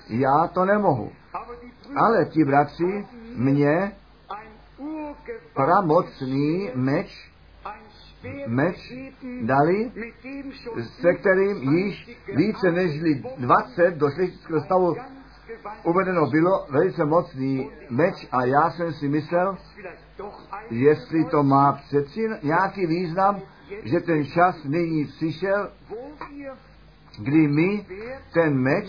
[0.10, 1.12] Já to nemohu.
[1.96, 3.92] Ale ti bratři mě
[5.54, 7.33] pramocný meč,
[8.48, 8.94] meč
[9.42, 9.92] dali,
[11.02, 13.02] se kterým již více než
[13.38, 14.96] 20 do šlechtického stavu
[15.84, 19.58] uvedeno bylo velice mocný meč a já jsem si myslel,
[20.70, 23.42] jestli to má přeci nějaký význam,
[23.84, 25.72] že ten čas nyní přišel,
[27.20, 27.86] kdy my
[28.34, 28.86] ten meč,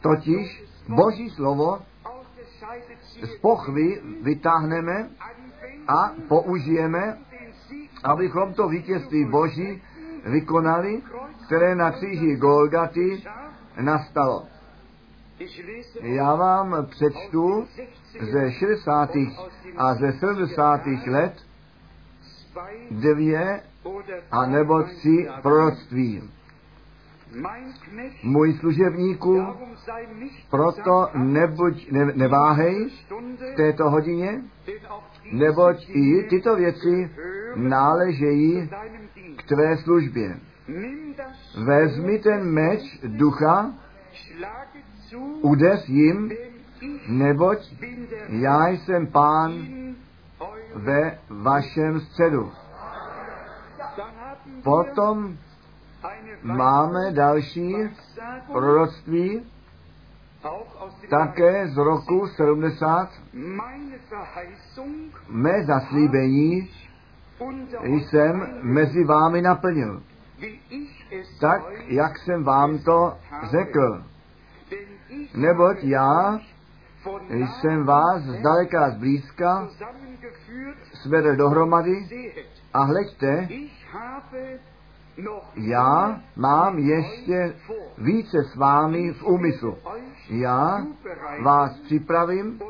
[0.00, 1.78] totiž Boží slovo,
[3.22, 5.10] z pochvy vytáhneme
[5.88, 7.18] a použijeme,
[8.04, 9.82] abychom to vítězství Boží
[10.24, 11.02] vykonali,
[11.46, 13.22] které na kříži Golgaty
[13.80, 14.46] nastalo.
[16.02, 17.66] Já vám přečtu
[18.32, 19.10] ze 60.
[19.76, 20.80] a ze 70.
[21.06, 21.34] let
[22.90, 23.60] dvě
[24.30, 26.30] a nebo tři proroctví.
[28.22, 29.46] Můj služebníku,
[30.50, 32.88] proto nebuď, ne, neváhej
[33.52, 34.42] v této hodině,
[35.32, 37.10] neboť i tyto věci
[37.56, 38.70] náležejí
[39.36, 40.36] k tvé službě.
[41.64, 43.74] Vezmi ten meč ducha,
[45.40, 46.30] udeř jim,
[47.08, 47.58] neboť
[48.28, 49.52] já jsem pán
[50.74, 52.52] ve vašem středu.
[54.64, 55.36] Potom
[56.42, 57.74] máme další
[58.52, 59.42] proroctví,
[61.10, 63.08] také z roku 70.
[65.28, 66.70] Mé zaslíbení
[67.84, 70.02] jsem mezi vámi naplnil.
[71.40, 73.16] Tak, jak jsem vám to
[73.50, 74.02] řekl.
[75.34, 76.40] Neboť já
[77.46, 79.68] jsem vás zdaleka zblízka
[81.02, 82.08] svedl dohromady
[82.72, 83.48] a hleďte,
[85.54, 87.54] já mám ještě
[87.98, 89.78] více s vámi v úmyslu.
[90.30, 90.86] Já
[91.42, 92.60] vás připravím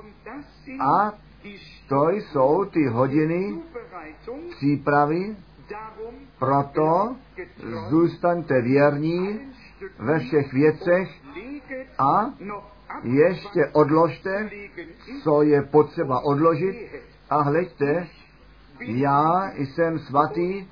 [0.80, 1.12] a
[1.88, 3.62] to jsou ty hodiny
[4.50, 5.36] přípravy,
[6.38, 7.16] proto
[7.88, 9.40] zůstaňte věrní
[9.98, 11.08] ve všech věcech
[11.98, 12.30] a
[13.02, 14.50] ještě odložte,
[15.22, 16.76] co je potřeba odložit
[17.30, 18.08] a hleďte,
[18.80, 20.66] já jsem svatý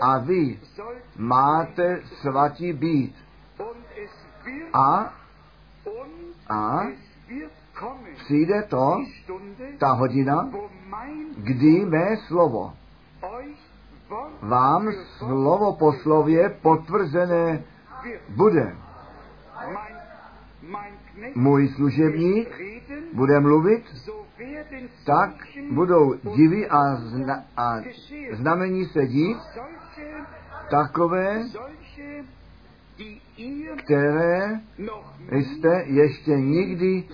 [0.00, 0.58] a vy
[1.16, 3.14] máte svatí být.
[4.72, 5.14] A,
[6.48, 6.86] a
[8.16, 9.04] přijde to,
[9.78, 10.50] ta hodina,
[11.36, 12.72] kdy mé slovo
[14.42, 17.62] vám slovo po slově potvrzené
[18.28, 18.76] bude.
[21.34, 22.60] Můj služebník
[23.12, 23.84] bude mluvit,
[25.06, 25.30] tak
[25.70, 27.76] budou divy a, zna, a
[28.32, 29.38] znamení se dít,
[30.70, 31.42] takové,
[33.76, 34.60] které
[35.30, 37.04] jste ještě nikdy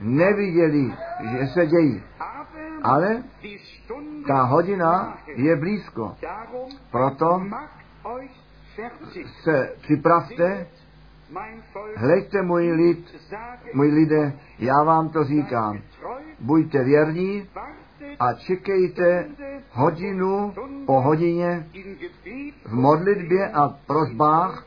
[0.00, 0.92] neviděli,
[1.30, 2.02] že se dějí.
[2.82, 3.22] Ale
[4.26, 6.16] ta hodina je blízko.
[6.90, 7.42] Proto
[9.42, 10.66] se připravte,
[11.96, 13.14] hleďte můj lid,
[13.74, 15.80] můj lidé, já vám to říkám.
[16.40, 17.48] Buďte věrní
[18.18, 19.28] a čekejte
[19.72, 20.54] hodinu
[20.86, 21.66] po hodině
[22.64, 24.66] v modlitbě a prosbách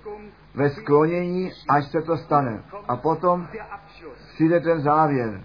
[0.56, 2.64] ve sklonění, až se to stane.
[2.88, 3.48] A potom
[4.34, 5.44] přijde ten závěr.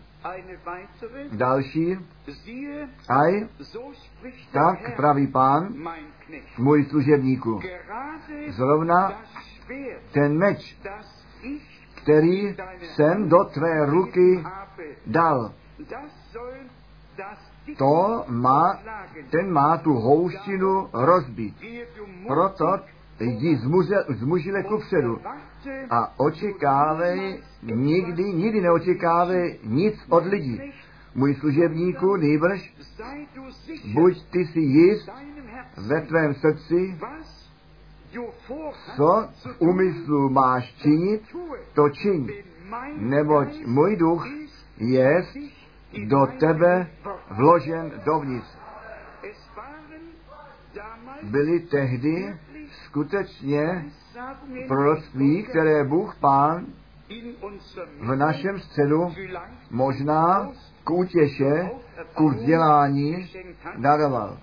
[1.32, 1.98] Další,
[3.08, 3.48] aj,
[4.52, 5.74] tak praví pán,
[6.58, 7.60] můj služebníku,
[8.48, 9.22] zrovna
[10.12, 10.76] ten meč,
[11.94, 14.44] který jsem do tvé ruky
[15.06, 15.52] dal,
[17.78, 18.78] to má,
[19.30, 21.56] ten má tu houštinu rozbít.
[22.26, 22.78] Proto
[23.20, 23.58] jdi
[24.08, 25.18] zmužile ku předu
[25.90, 30.60] a očekávej, nikdy, nikdy neočekávej nic od lidí.
[31.14, 32.74] Můj služebníku, nýbrž,
[33.94, 35.10] buď ty si jist
[35.76, 36.98] ve tvém srdci,
[38.96, 41.22] co v úmyslu máš činit,
[41.74, 42.28] to čiň.
[42.96, 44.26] neboť můj duch
[44.78, 45.24] je
[46.06, 46.90] do tebe
[47.30, 48.48] vložen dovnitř.
[51.22, 52.36] Byly tehdy
[52.94, 53.84] skutečně
[54.68, 56.66] proroctví, které Bůh Pán
[58.00, 59.14] v našem středu
[59.70, 60.50] možná
[60.84, 61.70] k útěše,
[62.14, 63.30] k vzdělání
[63.76, 64.38] daroval.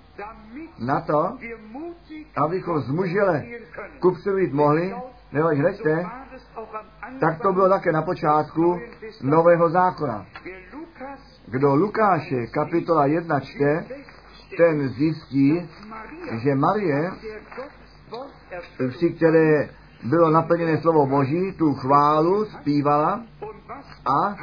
[0.79, 1.37] Na to,
[2.35, 3.45] abychom zmužile
[3.99, 4.95] kupsovit mohli,
[5.31, 6.05] nebo hleďte,
[7.19, 8.79] tak to bylo také na počátku
[9.21, 10.25] Nového zákona.
[11.47, 13.85] Kdo Lukáše kapitola 1 čte,
[14.57, 15.69] ten zjistí,
[16.43, 17.11] že Marie,
[18.89, 19.69] při které
[20.03, 23.23] bylo naplněné slovo Boží, tu chválu zpívala
[24.05, 24.35] a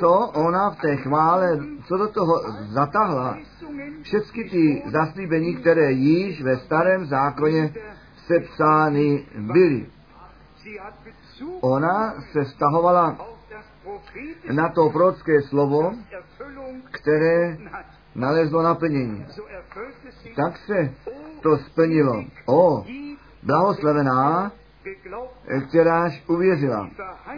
[0.00, 1.58] co ona v té chvále,
[1.88, 2.42] co do toho
[2.74, 3.38] zatahla,
[4.02, 7.74] všechny ty zaslíbení, které již ve starém zákoně
[8.26, 9.86] sepsány byly.
[11.60, 13.16] Ona se stahovala
[14.52, 15.92] na to prorocké slovo,
[16.90, 17.58] které
[18.14, 19.26] nalezlo naplnění.
[20.36, 20.94] Tak se
[21.42, 22.24] to splnilo.
[22.46, 22.84] O,
[23.42, 24.52] blahoslavená,
[25.68, 26.88] kteráž uvěřila.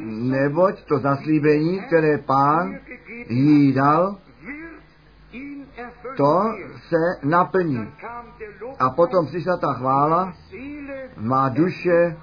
[0.07, 2.78] Neboť to zaslíbení, které pán
[3.28, 4.16] jí dal,
[6.16, 6.42] to
[6.88, 7.88] se naplní.
[8.78, 10.32] A potom přišla ta chvála,
[11.16, 12.16] má duše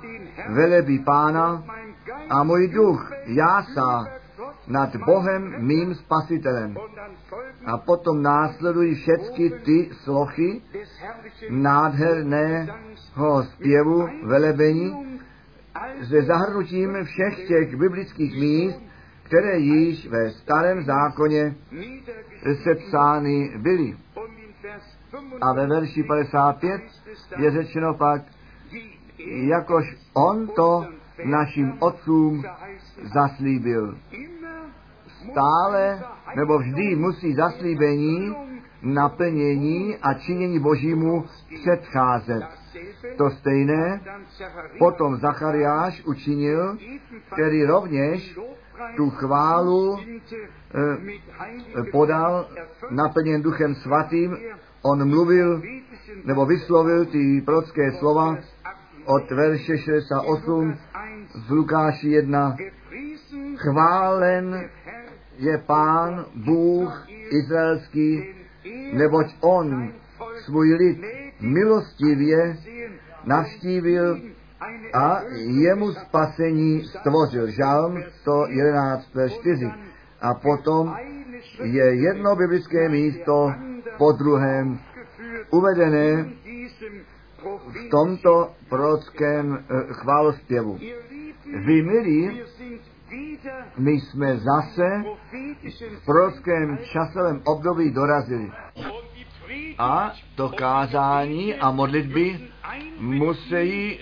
[0.50, 1.64] velebí pána
[2.30, 4.21] a můj duch jásá
[4.72, 6.76] nad Bohem mým spasitelem.
[7.66, 10.62] A potom následují všechny ty slochy
[11.50, 15.12] nádherného zpěvu velebení
[16.10, 18.82] se zahrnutím všech těch biblických míst,
[19.24, 21.56] které již ve starém zákoně
[22.64, 23.98] sepsány byly.
[25.42, 26.82] A ve verši 55
[27.38, 28.22] je řečeno pak,
[29.48, 30.86] jakož on to
[31.26, 32.44] našim otcům
[33.14, 33.98] zaslíbil.
[35.30, 36.04] Stále
[36.36, 38.36] nebo vždy musí zaslíbení,
[38.82, 41.26] naplnění a činění Božímu
[41.62, 42.44] předcházet.
[43.18, 44.02] To stejné
[44.80, 46.78] potom Zachariáš učinil,
[47.34, 48.40] který rovněž
[48.98, 50.00] tu chválu
[51.80, 52.48] eh, podal
[52.90, 54.38] naplněn duchem svatým.
[54.82, 55.62] On mluvil
[56.26, 58.38] nebo vyslovil ty prorocké slova
[59.06, 60.78] od verše 68
[61.34, 62.56] z Lukáši 1.
[63.58, 64.70] Chválen
[65.42, 68.24] je pán Bůh izraelský,
[68.94, 69.94] neboť on
[70.46, 71.00] svůj lid
[71.40, 72.58] milostivě
[73.26, 74.20] navštívil
[74.94, 77.52] a jemu spasení stvořil.
[77.52, 79.72] Žalm 111, 4.
[80.22, 80.96] A potom
[81.64, 83.54] je jedno biblické místo
[83.98, 84.80] po druhém
[85.50, 86.26] uvedené
[87.68, 90.80] v tomto prorockém eh, chválospěvu.
[91.66, 92.42] Vy, milí,
[93.78, 95.04] my jsme zase
[96.02, 98.52] v prorockém časovém období dorazili.
[99.78, 102.40] A to kázání a modlitby
[103.00, 104.00] musí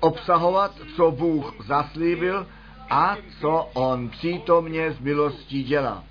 [0.00, 2.46] obsahovat, co Bůh zaslíbil
[2.90, 6.04] a co On přítomně z milostí dělá.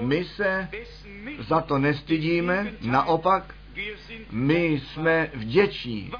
[0.00, 0.68] My se
[1.48, 3.54] za to nestydíme, naopak
[4.30, 6.12] my jsme vděční.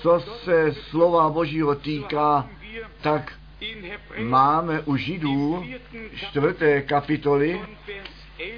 [0.00, 2.48] Co se slova Božího týká,
[3.00, 3.32] tak
[4.18, 5.64] máme u Židů
[6.16, 7.60] čtvrté kapitoly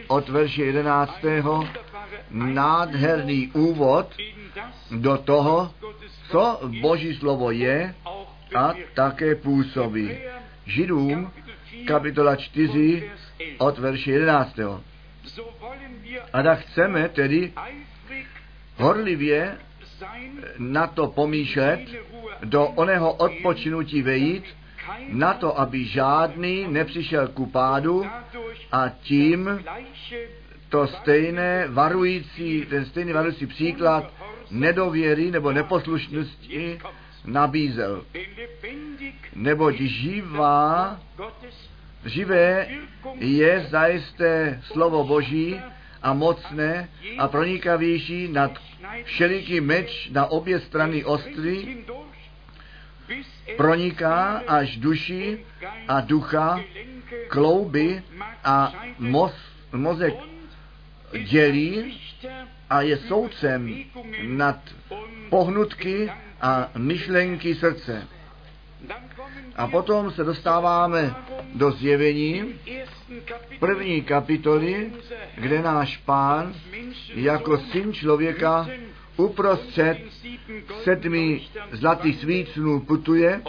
[0.07, 1.25] od verše 11.
[2.31, 4.15] nádherný úvod
[4.91, 5.71] do toho,
[6.31, 7.95] co Boží slovo je
[8.55, 10.11] a také působí.
[10.67, 11.33] Židům
[11.87, 13.11] kapitola 4
[13.59, 14.59] od verše 11.
[16.33, 17.53] A tak chceme tedy
[18.77, 19.59] horlivě
[20.59, 21.81] na to pomýšlet,
[22.45, 24.45] do oného odpočinutí vejít,
[25.09, 28.07] na to, aby žádný nepřišel ku pádu
[28.73, 29.65] a tím
[30.69, 34.13] to stejné varující, ten stejný varující příklad
[34.51, 36.79] nedověry nebo neposlušnosti
[37.25, 38.05] nabízel.
[39.35, 41.01] Neboť živá,
[42.05, 42.67] živé
[43.15, 45.61] je zajisté slovo Boží
[46.03, 48.53] a mocné a pronikavější nad
[49.05, 51.85] všeliký meč na obě strany ostry,
[53.57, 55.45] proniká až duši
[55.89, 56.61] a ducha,
[57.29, 58.03] klouby
[58.45, 59.35] a moz,
[59.73, 60.15] mozek
[61.23, 62.01] dělí
[62.71, 63.85] a je soudcem
[64.23, 64.59] nad
[65.29, 68.09] pohnutky a myšlenky srdce.
[69.57, 71.15] A potom se dostáváme
[71.55, 72.55] do zjevení
[73.59, 74.93] první kapitoly,
[75.35, 76.55] kde náš pán
[77.15, 78.69] jako syn člověka
[79.17, 79.99] uprostřed
[80.83, 81.41] sedmi
[81.73, 83.43] zlatých svícnů putuje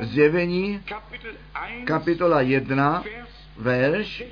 [0.00, 0.82] zjevení
[1.84, 3.04] kapitola 1,
[3.56, 4.24] verš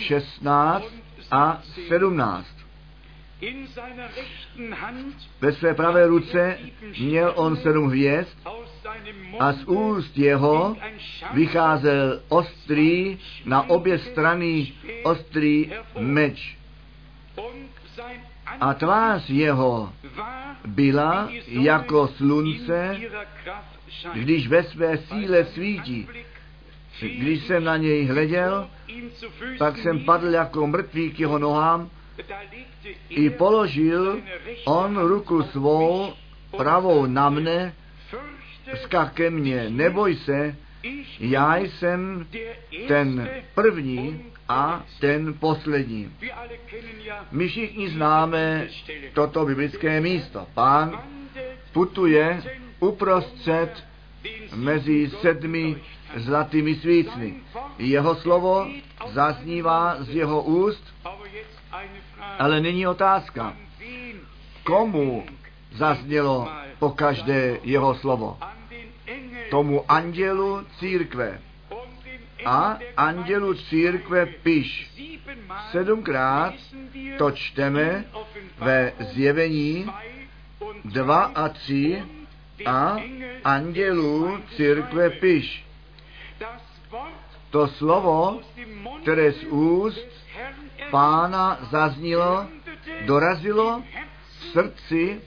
[0.00, 0.92] 16
[1.30, 2.46] a 17.
[5.40, 6.58] Ve své pravé ruce
[7.00, 8.38] měl on sedm hvězd
[9.40, 10.76] a z úst jeho
[11.34, 14.72] vycházel ostrý, na obě strany
[15.02, 16.58] ostrý meč.
[18.60, 19.92] A tvář jeho
[20.66, 23.00] byla jako slunce,
[24.14, 26.08] když ve své síle svítí.
[27.00, 28.68] Když jsem na něj hleděl,
[29.58, 31.90] tak jsem padl jako mrtvý k jeho nohám
[33.08, 34.20] i položil
[34.64, 36.12] on ruku svou
[36.56, 37.74] pravou na mne,
[38.74, 40.56] vzkah ke mně, neboj se,
[41.20, 42.26] já jsem
[42.88, 46.12] ten první a ten poslední.
[47.30, 48.68] My všichni známe
[49.12, 50.46] toto biblické místo.
[50.54, 51.02] Pán
[51.72, 52.42] putuje
[52.80, 53.84] uprostřed
[54.54, 55.76] mezi sedmi
[56.16, 57.34] zlatými svícny.
[57.78, 58.68] Jeho slovo
[59.12, 60.94] zaznívá z jeho úst,
[62.38, 63.56] ale není otázka,
[64.64, 65.26] komu
[65.72, 68.38] zaznělo po každé jeho slovo.
[69.50, 71.40] Tomu andělu církve.
[72.44, 74.90] A andělu církve piš.
[75.70, 76.54] Sedmkrát
[77.18, 78.04] to čteme
[78.58, 79.86] ve zjevení
[80.84, 82.02] 2 a 3
[82.66, 82.96] a
[83.44, 85.64] andělu církve piš.
[87.50, 88.40] To slovo,
[89.02, 90.08] které z úst
[90.90, 92.46] pána zaznilo,
[93.06, 93.82] dorazilo
[94.38, 95.20] v srdci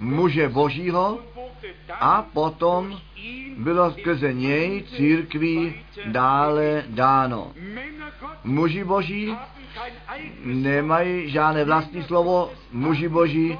[0.00, 1.18] muže božího
[2.00, 3.00] a potom
[3.56, 5.74] bylo skrze něj církví
[6.06, 7.52] dále dáno.
[8.44, 9.36] Muži boží
[10.44, 13.58] nemají žádné vlastní slovo, muži boží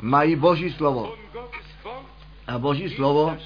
[0.00, 1.14] mají boží slovo.
[2.46, 3.36] A boží slovo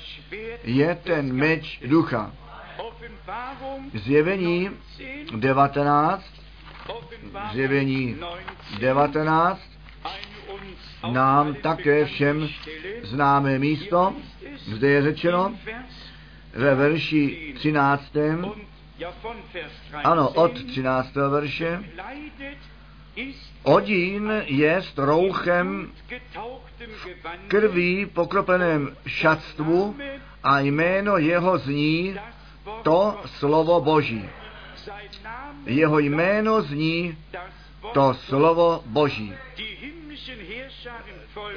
[0.65, 2.33] je ten meč ducha.
[3.95, 4.71] Zjevení
[5.37, 6.25] 19,
[7.53, 8.17] zjevení
[8.79, 9.70] 19,
[11.13, 12.49] nám také všem
[13.03, 14.15] známé místo,
[14.57, 15.55] zde je řečeno
[16.53, 18.17] ve verši 13.
[20.05, 21.15] Ano, od 13.
[21.15, 21.85] verše.
[23.63, 25.93] Odín je rouchem
[26.79, 27.07] v
[27.49, 29.97] krví pokropeném šatstvu
[30.43, 32.17] a jméno jeho zní
[32.83, 34.29] to slovo Boží.
[35.67, 37.19] Jeho jméno zní
[37.93, 39.35] to slovo Boží.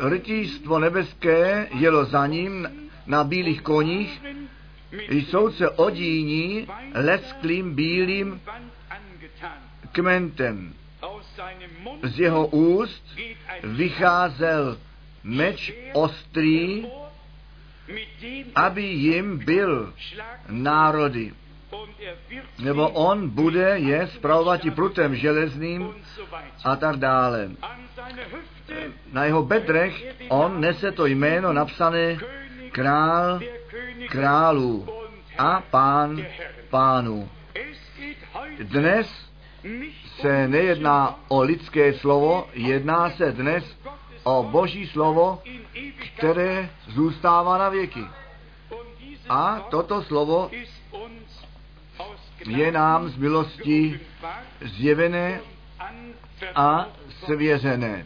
[0.10, 2.68] Rytířstvo nebeské jelo za ním
[3.06, 4.22] na bílých koních,
[5.10, 8.42] jsou se odíní lesklým bílým
[9.92, 10.74] kmentem.
[12.04, 13.18] Z jeho úst
[13.64, 14.78] vycházel
[15.24, 16.86] meč ostrý,
[18.56, 19.94] aby jim byl
[20.50, 21.34] národy.
[22.60, 25.94] Nebo on bude je spravovat i prutem železným
[26.64, 27.52] a tak dále.
[29.12, 32.18] Na jeho bedrech on nese to jméno napsané
[32.72, 33.40] král
[34.10, 34.88] králů
[35.38, 36.26] a pán
[36.70, 37.30] pánů.
[38.60, 39.30] Dnes
[40.22, 43.64] se nejedná o lidské slovo, jedná se dnes
[44.24, 45.42] o boží slovo,
[46.18, 48.06] které zůstává na věky.
[49.30, 50.52] A toto slovo
[52.48, 54.00] je nám z milosti
[54.62, 55.40] zjevené
[56.56, 56.88] a
[57.26, 58.06] svěřené.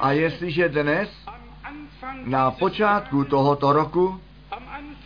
[0.00, 1.08] A jestliže dnes
[2.24, 4.20] na počátku tohoto roku,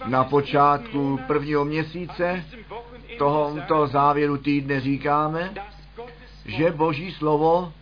[0.06, 2.44] na počátku prvního měsíce,
[3.18, 5.54] tohoto závěru týdne říkáme,
[6.44, 7.72] že Boží slovo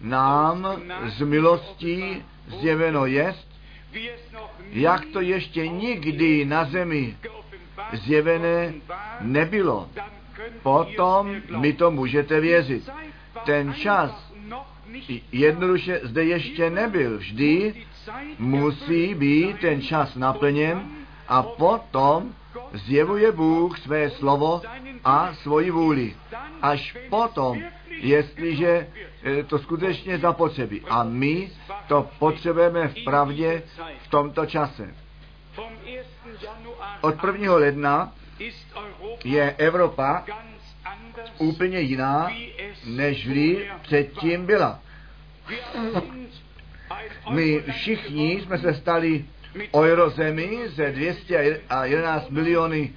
[0.00, 3.48] nám z milostí zjeveno jest,
[4.70, 7.16] jak to ještě nikdy na zemi
[7.92, 8.74] zjevené
[9.20, 9.88] nebylo.
[10.62, 12.90] Potom mi to můžete věřit.
[13.44, 14.23] Ten čas
[15.32, 17.18] jednoduše zde ještě nebyl.
[17.18, 17.74] Vždy
[18.38, 20.90] musí být ten čas naplněn
[21.28, 22.34] a potom
[22.72, 24.62] zjevuje Bůh své slovo
[25.04, 26.14] a svoji vůli.
[26.62, 28.86] Až potom, jestliže
[29.46, 30.82] to skutečně zapotřebí.
[30.88, 31.50] A my
[31.88, 33.62] to potřebujeme v pravdě
[34.02, 34.94] v tomto čase.
[37.00, 37.54] Od 1.
[37.54, 38.12] ledna
[39.24, 40.24] je Evropa
[41.38, 42.30] úplně jiná,
[42.86, 43.28] než
[43.82, 44.80] předtím byla.
[47.30, 49.24] My všichni jsme se stali
[49.74, 52.92] eurozemi ze 211 miliony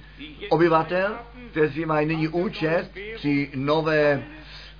[0.50, 1.16] obyvatel,
[1.50, 4.22] kteří mají nyní účast při nové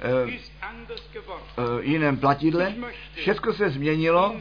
[0.01, 0.39] eh,
[0.79, 2.75] eh, jiném platidle.
[3.14, 4.37] Všechno se změnilo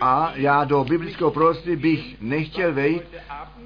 [0.00, 3.02] a já do biblického proroctví bych nechtěl vejít,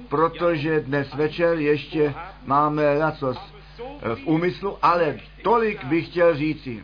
[0.09, 2.13] protože dnes večer ještě
[2.45, 6.83] máme lacos eh, v úmyslu, ale tolik bych chtěl říci.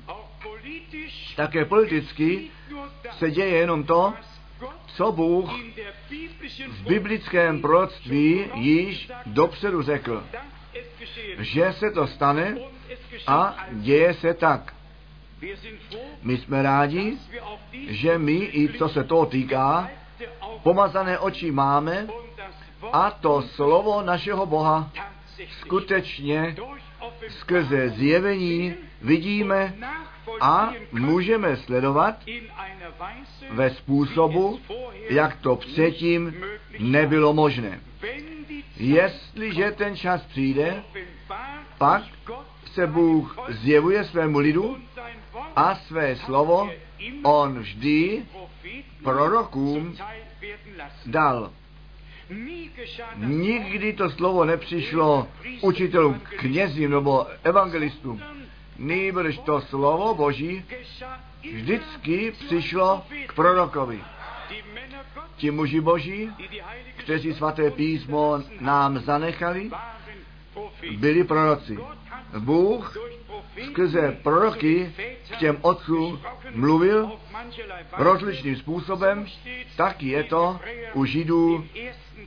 [1.35, 2.47] Také politicky
[3.11, 4.13] se děje jenom to,
[4.87, 5.49] co Bůh
[6.69, 10.23] v biblickém proroctví již dopředu řekl,
[11.39, 12.57] že se to stane
[13.27, 14.73] a děje se tak.
[16.21, 17.17] My jsme rádi,
[17.87, 19.89] že my, i co se toho týká,
[20.63, 22.07] pomazané oči máme
[22.93, 24.91] a to slovo našeho Boha
[25.59, 26.55] skutečně
[27.29, 29.73] skrze zjevení vidíme
[30.41, 32.15] a můžeme sledovat
[33.51, 34.59] ve způsobu,
[35.09, 36.35] jak to předtím
[36.79, 37.79] nebylo možné.
[38.77, 40.83] Jestliže ten čas přijde,
[41.77, 42.03] pak
[42.65, 44.77] se Bůh zjevuje svému lidu
[45.55, 46.69] a své slovo
[47.23, 48.25] on vždy
[49.03, 49.97] prorokům
[51.05, 51.51] dal.
[53.17, 55.27] Nikdy to slovo nepřišlo
[55.61, 58.21] učitelům, knězím nebo evangelistům.
[58.83, 60.65] Nýbrž to slovo Boží
[61.53, 64.03] vždycky přišlo k prorokovi.
[65.35, 66.29] Ti muži Boží,
[66.97, 69.71] kteří svaté písmo nám zanechali,
[70.97, 71.77] byli proroci.
[72.39, 72.97] Bůh
[73.65, 74.93] skrze proroky
[75.29, 76.19] k těm otcům
[76.51, 77.11] mluvil
[77.97, 79.25] rozličným způsobem,
[79.77, 80.59] tak je to
[80.93, 81.65] u Židů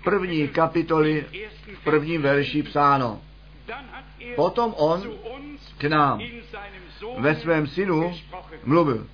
[0.05, 1.25] první kapitoly
[1.75, 3.21] v prvním verši psáno.
[4.37, 5.03] Potom on
[5.79, 6.21] k nám
[7.19, 8.15] ve svém synu
[8.65, 9.07] mluvil.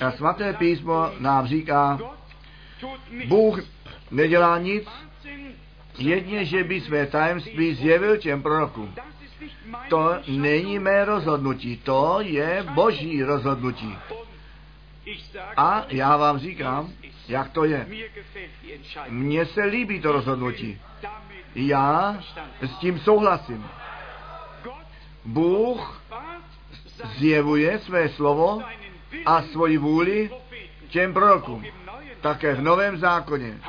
[0.00, 1.98] A svaté písmo nám říká,
[3.26, 3.60] Bůh
[4.10, 4.88] nedělá nic,
[5.98, 8.94] jedně, že by své tajemství zjevil těm prorokům.
[9.88, 13.98] To není mé rozhodnutí, to je boží rozhodnutí.
[15.56, 16.92] A já vám říkám,
[17.28, 17.86] jak to je.
[19.08, 20.80] Mně se líbí to rozhodnutí.
[21.54, 22.16] Já
[22.60, 23.66] s tím souhlasím.
[25.24, 26.02] Bůh
[27.18, 28.62] zjevuje své slovo
[29.26, 30.30] a svoji vůli
[30.88, 31.64] těm prorokům.
[32.20, 33.60] Také v Novém zákoně.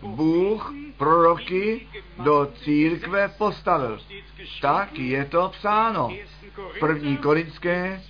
[0.00, 1.88] Bůh proroky
[2.18, 3.98] do církve postavil.
[4.60, 6.10] Tak je to psáno.
[6.80, 8.02] První korinské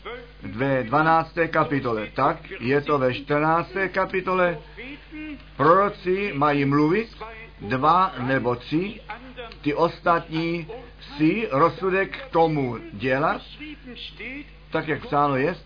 [0.43, 1.35] ve 12.
[1.51, 2.09] kapitole.
[2.15, 3.71] Tak je to ve 14.
[3.93, 4.59] kapitole.
[5.57, 7.09] Proroci mají mluvit
[7.69, 9.01] dva nebo tři,
[9.61, 10.67] ty ostatní
[11.17, 13.43] si rozsudek k tomu dělat,
[14.71, 15.57] tak jak psáno je,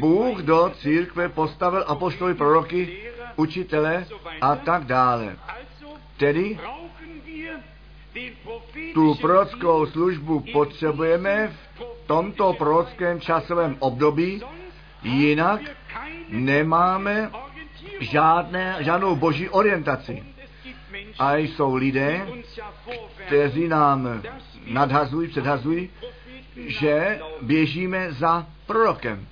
[0.00, 2.98] Bůh do církve postavil apoštoly proroky,
[3.36, 4.06] učitele
[4.40, 5.36] a tak dále.
[6.16, 6.58] Tedy
[8.94, 14.42] tu prorockou službu potřebujeme v tomto prorockém časovém období,
[15.02, 15.60] jinak
[16.28, 17.30] nemáme
[18.00, 20.33] žádné, žádnou boží orientaci.
[21.18, 22.26] A jsou lidé,
[23.26, 24.22] kteří nám
[24.66, 25.90] nadhazují, předhazují,
[26.56, 29.26] že běžíme za prorokem.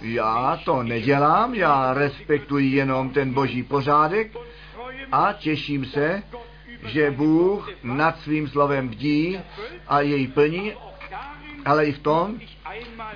[0.00, 4.36] Já to nedělám, já respektuji jenom ten boží pořádek
[5.12, 6.22] a těším se,
[6.86, 9.40] že Bůh nad svým slovem bdí
[9.88, 10.72] a jej plní,
[11.64, 12.34] ale i v tom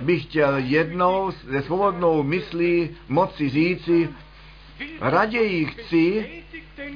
[0.01, 4.09] bych chtěl jednou ze svobodnou myslí moci říci,
[5.01, 6.31] raději chci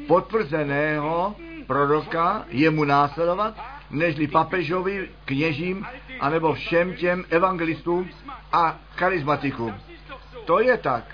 [0.06, 3.54] potvrzeného proroka jemu následovat,
[3.90, 5.86] nežli papežovi, kněžím,
[6.20, 8.10] anebo všem těm evangelistům
[8.52, 9.74] a charizmatikům.
[10.44, 11.04] To je tak.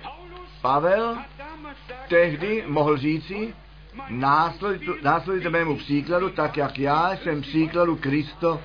[0.60, 1.18] Pavel
[2.08, 3.54] tehdy mohl říci,
[5.02, 8.60] následujte mému příkladu, tak jak já jsem příkladu Kristo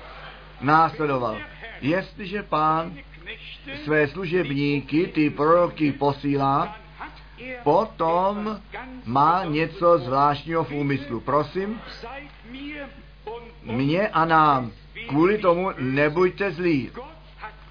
[0.60, 1.38] následoval.
[1.80, 2.94] Jestliže pán
[3.84, 6.76] své služebníky, ty proroky posílá,
[7.62, 8.60] potom
[9.04, 11.20] má něco zvláštního v úmyslu.
[11.20, 11.80] Prosím,
[13.62, 14.72] mně a nám,
[15.08, 16.90] kvůli tomu nebuďte zlí.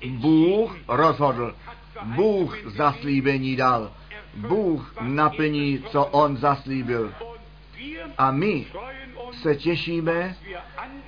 [0.09, 1.55] Bůh rozhodl,
[2.03, 3.91] Bůh zaslíbení dal,
[4.35, 7.13] Bůh naplní, co On zaslíbil.
[8.17, 8.65] A my
[9.31, 10.35] se těšíme,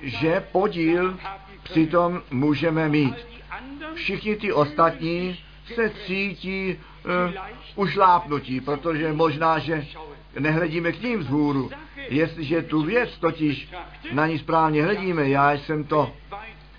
[0.02, 1.18] že podíl
[1.62, 3.14] přitom můžeme mít.
[3.94, 5.38] Všichni ty ostatní
[5.74, 6.76] se cítí
[7.08, 7.34] uh,
[7.76, 9.86] ušlápnutí, protože možná, že
[10.38, 11.70] nehledíme k ním vzhůru.
[12.08, 13.68] Jestliže tu věc totiž
[14.12, 16.12] na ní správně hledíme, já jsem to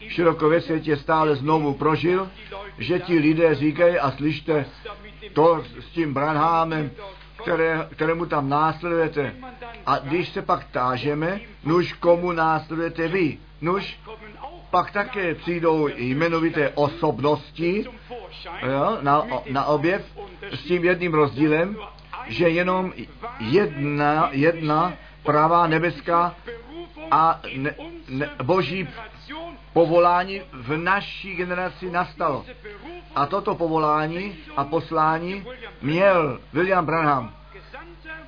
[0.08, 2.30] široko ve světě stále znovu prožil,
[2.78, 4.66] že ti lidé říkají a slyšte
[5.34, 6.92] to s tím Branhámem,
[7.42, 9.34] které, kterému tam následujete.
[9.86, 14.00] A když se pak tážeme, nuž komu následujete vy, nuž
[14.70, 17.86] pak také přijdou jmenovité osobnosti
[18.68, 20.06] jo, na, na objev
[20.52, 21.78] s tím jedným rozdílem,
[22.28, 22.94] že jenom
[23.40, 24.94] jedna, jedna
[25.24, 26.36] pravá nebeská
[27.12, 27.76] a ne,
[28.10, 28.88] ne, boží
[29.74, 32.46] povolání v naší generaci nastalo.
[33.16, 35.46] A toto povolání a poslání
[35.82, 37.34] měl William Branham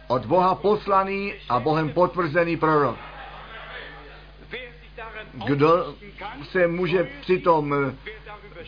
[0.08, 3.11] od Boha poslaný a Bohem potvrzený prorok.
[5.46, 5.96] Kdo
[6.44, 7.76] se může přitom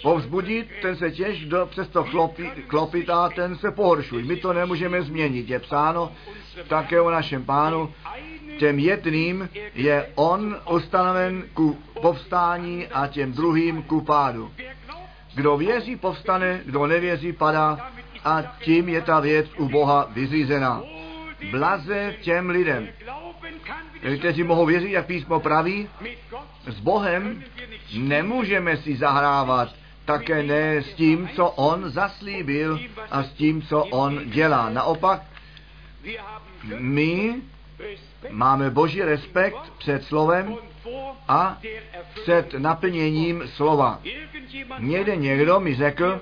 [0.01, 4.25] povzbudit, ten se těž, kdo přesto chlopí, klopitá, ten se pohoršuje.
[4.25, 5.49] My to nemůžeme změnit.
[5.49, 6.11] Je psáno
[6.67, 7.93] také o našem pánu,
[8.59, 14.51] těm jedným je on ustanoven ku povstání a těm druhým ku pádu.
[15.35, 17.91] Kdo věří, povstane, kdo nevěří, padá
[18.25, 20.81] a tím je ta věc u Boha vyřízená.
[21.51, 22.87] Blaze těm lidem,
[24.17, 25.89] kteří mohou věřit, jak písmo praví,
[26.67, 27.43] s Bohem
[27.97, 29.75] nemůžeme si zahrávat,
[30.05, 32.79] také ne s tím, co On zaslíbil
[33.11, 34.69] a s tím, co On dělá.
[34.69, 35.21] Naopak,
[36.77, 37.35] my
[38.29, 40.55] máme boží respekt před slovem
[41.27, 41.59] a
[42.21, 43.99] před naplněním slova.
[44.79, 46.21] Někde někdo mi řekl,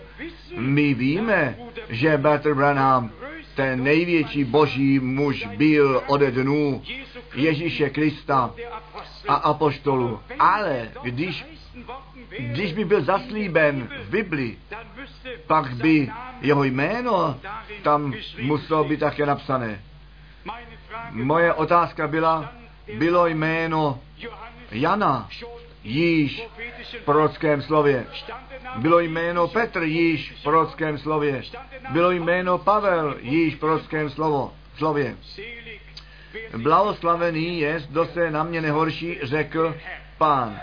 [0.57, 1.55] my víme,
[1.89, 3.11] že Bertrand Branham
[3.55, 6.81] ten největší boží muž byl ode dnů
[7.35, 8.53] Ježíše Krista
[9.27, 10.19] a apoštolu.
[10.39, 11.45] Ale když,
[12.39, 14.57] když by byl zaslíben v Bibli,
[15.47, 17.39] pak by jeho jméno
[17.83, 19.81] tam muselo být také napsané.
[21.11, 22.53] Moje otázka byla,
[22.97, 23.99] bylo jméno
[24.71, 25.29] Jana
[25.83, 26.47] již
[27.01, 28.05] v prorockém slově.
[28.75, 31.41] Bylo jméno Petr již v prorockém slově.
[31.89, 35.17] Bylo jméno Pavel již v prorockém slovo, slově.
[36.57, 39.75] Blahoslavený je, kdo se na mě nehorší, řekl
[40.17, 40.59] pán.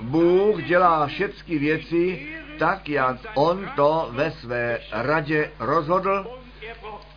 [0.00, 6.26] Bůh dělá všechny věci tak, jak on to ve své radě rozhodl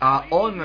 [0.00, 0.62] a on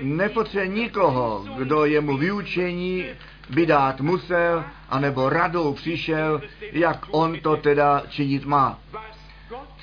[0.00, 3.04] nepotřebuje nikoho, kdo jemu vyučení
[3.50, 8.78] vydat musel, anebo radou přišel, jak on to teda činit má.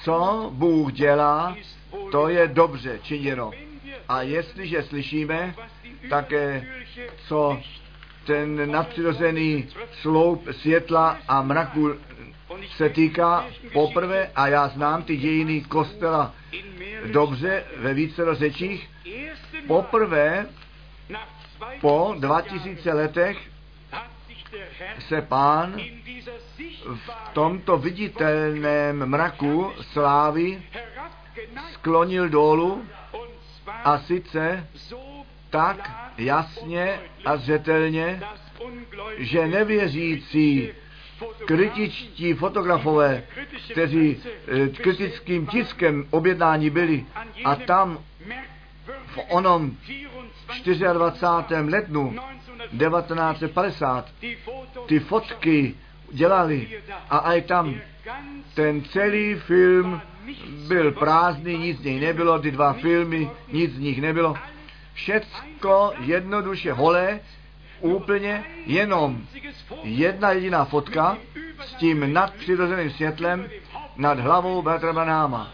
[0.03, 1.55] Co Bůh dělá,
[2.11, 3.51] to je dobře činěno.
[4.09, 5.55] A jestliže slyšíme
[6.09, 6.67] také,
[7.27, 7.59] co
[8.25, 9.67] ten nadpřirozený
[10.01, 11.95] sloup světla a mraku
[12.75, 16.33] se týká poprvé, a já znám ty dějiny kostela
[17.11, 18.89] dobře ve více řečích,
[19.67, 20.45] poprvé
[21.81, 23.52] po 2000 letech
[24.99, 25.81] se pán
[26.95, 30.63] v tomto viditelném mraku slávy
[31.71, 32.85] sklonil dolů
[33.83, 34.67] a sice
[35.49, 38.21] tak jasně a zřetelně,
[39.17, 40.69] že nevěřící
[41.45, 43.23] kritičtí fotografové,
[43.71, 47.05] kteří eh, kritickým tiskem objednání byli
[47.45, 47.99] a tam
[49.05, 49.77] v onom
[50.93, 51.55] 24.
[51.69, 52.15] lednu
[52.71, 54.05] 1950
[54.85, 55.75] ty fotky
[56.11, 56.67] dělali
[57.09, 57.75] a aj tam
[58.53, 60.01] ten celý film
[60.67, 64.35] byl prázdný, nic z něj nebylo, ty dva filmy, nic z nich nebylo.
[64.93, 67.19] Všecko jednoduše holé,
[67.79, 69.21] úplně jenom
[69.83, 71.17] jedna jediná fotka
[71.65, 73.49] s tím nadpřirozeným světlem
[73.97, 75.51] nad hlavou Bertra Branáma.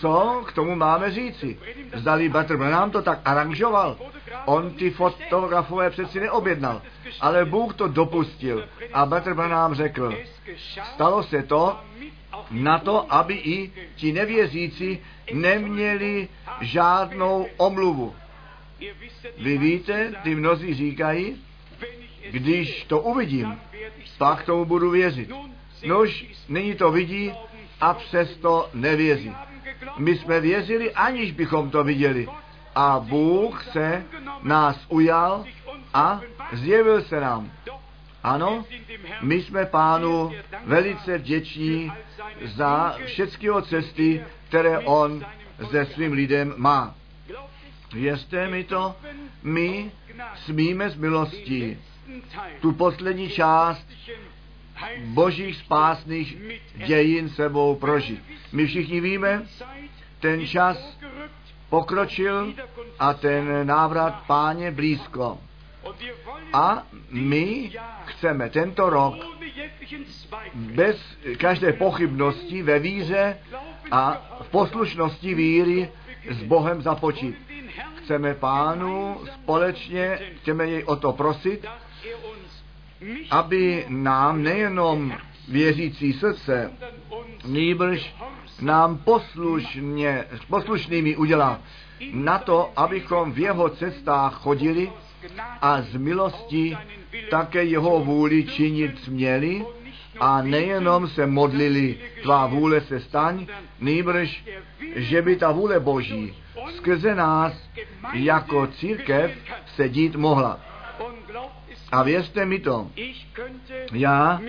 [0.00, 1.58] Co k tomu máme říci?
[1.94, 3.96] Zdali Bertr Branham to tak aranžoval.
[4.44, 6.82] On ty fotografové přeci neobjednal,
[7.20, 8.68] ale Bůh to dopustil.
[8.92, 10.14] A Bertr Branham řekl,
[10.94, 11.80] stalo se to
[12.50, 14.98] na to, aby i ti nevěřící
[15.32, 16.28] neměli
[16.60, 18.14] žádnou omluvu.
[19.38, 21.36] Vy víte, ty mnozí říkají,
[22.30, 23.60] když to uvidím,
[24.18, 25.30] pak tomu budu věřit.
[25.86, 27.32] Nož, nyní to vidí
[27.80, 29.32] a přesto nevěří.
[29.98, 32.28] My jsme věřili, aniž bychom to viděli.
[32.76, 34.04] A Bůh se
[34.42, 35.44] nás ujal
[35.94, 36.20] a
[36.52, 37.50] zjevil se nám.
[38.22, 38.64] Ano,
[39.20, 40.32] my jsme pánu
[40.64, 41.92] velice vděční
[42.44, 45.24] za všechny cesty, které on
[45.70, 46.94] se svým lidem má.
[47.92, 48.96] Věřte mi to,
[49.42, 49.90] my
[50.34, 51.78] smíme z milostí
[52.60, 53.86] tu poslední část
[55.04, 56.36] božích spásných
[56.86, 58.22] dějin sebou prožit.
[58.52, 59.42] My všichni víme,
[60.20, 60.95] ten čas
[61.70, 62.54] pokročil
[62.98, 65.38] a ten návrat páně blízko.
[66.52, 67.72] A my
[68.06, 69.14] chceme tento rok
[70.54, 70.96] bez
[71.38, 73.38] každé pochybnosti ve víře
[73.90, 75.90] a v poslušnosti víry
[76.30, 77.36] s Bohem započít.
[77.94, 81.66] Chceme pánu společně, chceme jej o to prosit,
[83.30, 85.12] aby nám nejenom
[85.48, 86.72] věřící srdce,
[87.44, 88.14] nýbrž
[88.60, 91.60] nám poslušně, poslušnými udělá
[92.12, 94.92] na to, abychom v jeho cestách chodili
[95.62, 96.76] a z milosti
[97.30, 99.64] také jeho vůli činit směli
[100.20, 103.46] a nejenom se modlili, tvá vůle se staň,
[103.80, 104.44] nýbrž,
[104.96, 106.34] že by ta vůle Boží
[106.76, 107.52] skrze nás
[108.12, 109.30] jako církev
[109.66, 110.60] se dít mohla.
[111.92, 112.90] A věřte mi to,
[113.92, 114.40] já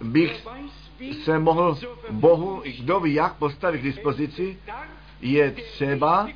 [0.00, 0.46] bych
[1.24, 1.78] se mohl
[2.10, 4.58] Bohu, kdo ví jak, postavit k dispozici,
[5.20, 6.28] je třeba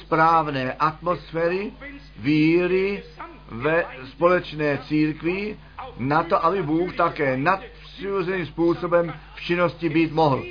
[0.00, 1.72] správné atmosféry,
[2.16, 3.02] víry
[3.48, 5.56] ve společné církvi,
[5.98, 10.44] na to, aby Bůh také nadpřirozeným způsobem v činnosti být mohl.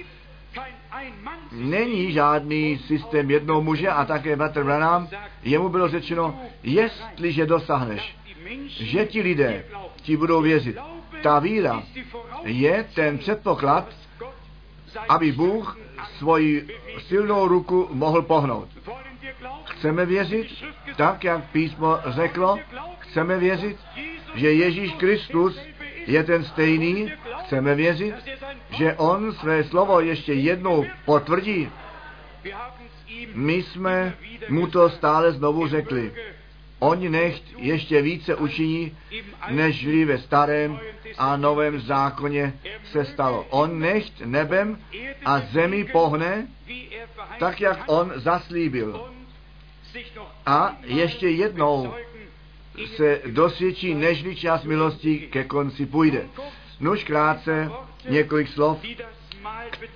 [1.51, 5.07] Není žádný systém jednoho muže a také bratr Branham,
[5.43, 8.17] jemu bylo řečeno, jestliže dosáhneš,
[8.67, 9.65] že ti lidé
[10.01, 10.77] ti budou věřit.
[11.21, 11.83] Ta víra
[12.43, 13.89] je ten předpoklad,
[15.09, 15.77] aby Bůh
[16.17, 16.67] svoji
[17.07, 18.69] silnou ruku mohl pohnout.
[19.65, 20.47] Chceme věřit,
[20.97, 22.59] tak jak písmo řeklo,
[22.99, 23.77] chceme věřit,
[24.35, 25.59] že Ježíš Kristus
[26.07, 27.11] je ten stejný,
[27.45, 28.15] chceme věřit,
[28.69, 31.69] že on své slovo ještě jednou potvrdí.
[33.33, 34.13] My jsme
[34.49, 36.13] mu to stále znovu řekli.
[36.83, 38.97] Oni nechť ještě více učiní,
[39.49, 40.79] než ve starém
[41.17, 42.53] a novém zákoně
[42.91, 43.45] se stalo.
[43.49, 44.79] On nechť nebem
[45.25, 46.47] a zemi pohne,
[47.39, 49.09] tak jak on zaslíbil.
[50.45, 51.93] A ještě jednou
[52.95, 56.27] se dosvědčí, nežli čas milosti ke konci půjde.
[56.79, 57.71] Nuž krátce
[58.09, 58.77] několik slov,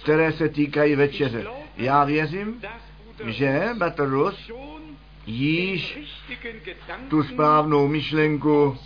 [0.03, 1.45] které se týkají večeře.
[1.77, 2.61] Já věřím,
[3.25, 4.51] že Batrus
[5.28, 5.99] již
[7.09, 8.78] tu správnou myšlenku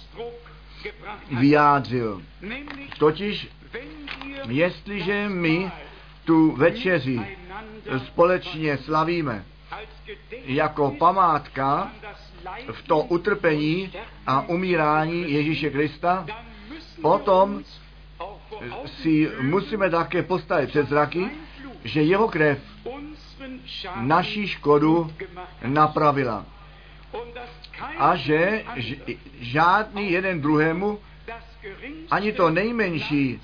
[1.39, 2.21] vyjádřil.
[2.99, 3.47] Totiž,
[4.47, 5.71] jestliže my
[6.25, 7.21] tu večeři
[7.97, 9.45] společně slavíme
[10.45, 11.91] jako památka
[12.71, 13.93] v to utrpení
[14.27, 16.25] a umírání Ježíše Krista,
[17.01, 17.63] potom
[18.85, 21.29] si musíme také postavit před zraky,
[21.83, 22.59] že jeho krev
[23.95, 25.13] naší škodu
[25.65, 26.45] napravila.
[27.97, 28.63] A že
[29.39, 30.99] žádný jeden druhému
[32.11, 33.41] ani to nejmenší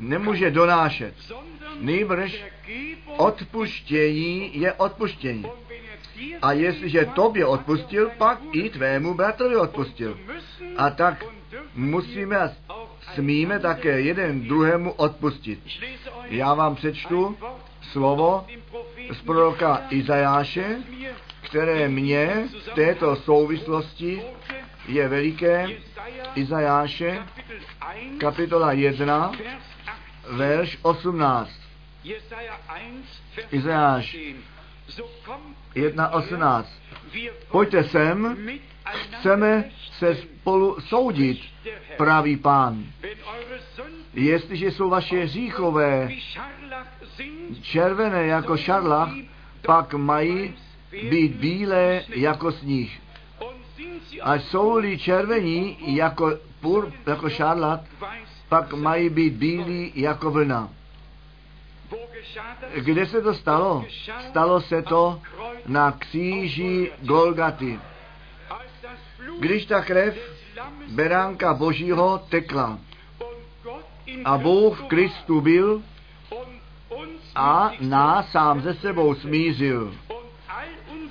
[0.00, 1.14] nemůže donášet.
[1.80, 2.44] Nejbrž
[3.16, 5.46] odpuštění je odpuštění.
[6.42, 10.18] A jestliže tobě odpustil, pak i tvému bratrovi odpustil.
[10.76, 11.24] A tak
[11.74, 12.50] musíme a
[13.14, 15.60] smíme také jeden druhému odpustit.
[16.24, 17.36] Já vám přečtu
[17.92, 18.46] slovo
[19.12, 20.76] z proroka Izajáše,
[21.40, 24.22] které mě v této souvislosti
[24.88, 25.66] je veliké.
[26.34, 27.22] Izajáše,
[28.18, 29.32] kapitola 1,
[30.30, 31.50] verš 18.
[33.50, 34.16] Izajáš
[35.74, 36.64] 1.18.
[37.50, 38.36] Pojďte sem,
[39.18, 39.64] chceme
[39.98, 41.40] se spolu soudit,
[41.96, 42.84] pravý pán.
[44.14, 46.08] Jestliže jsou vaše říchové
[47.60, 49.10] červené jako šarlach,
[49.66, 50.54] pak mají
[51.10, 53.00] být bílé jako sníh.
[54.22, 57.80] A jsou-li červení jako, pur, jako šarlat,
[58.48, 60.68] pak mají být bílí jako vlna.
[62.74, 63.84] Kde se to stalo?
[64.28, 65.20] Stalo se to
[65.66, 67.78] na kříži Golgaty.
[69.38, 70.16] Když ta krev
[70.88, 72.78] beránka Božího tekla
[74.24, 75.82] a Bůh v Kristu byl
[77.34, 79.94] a nás sám ze sebou smířil.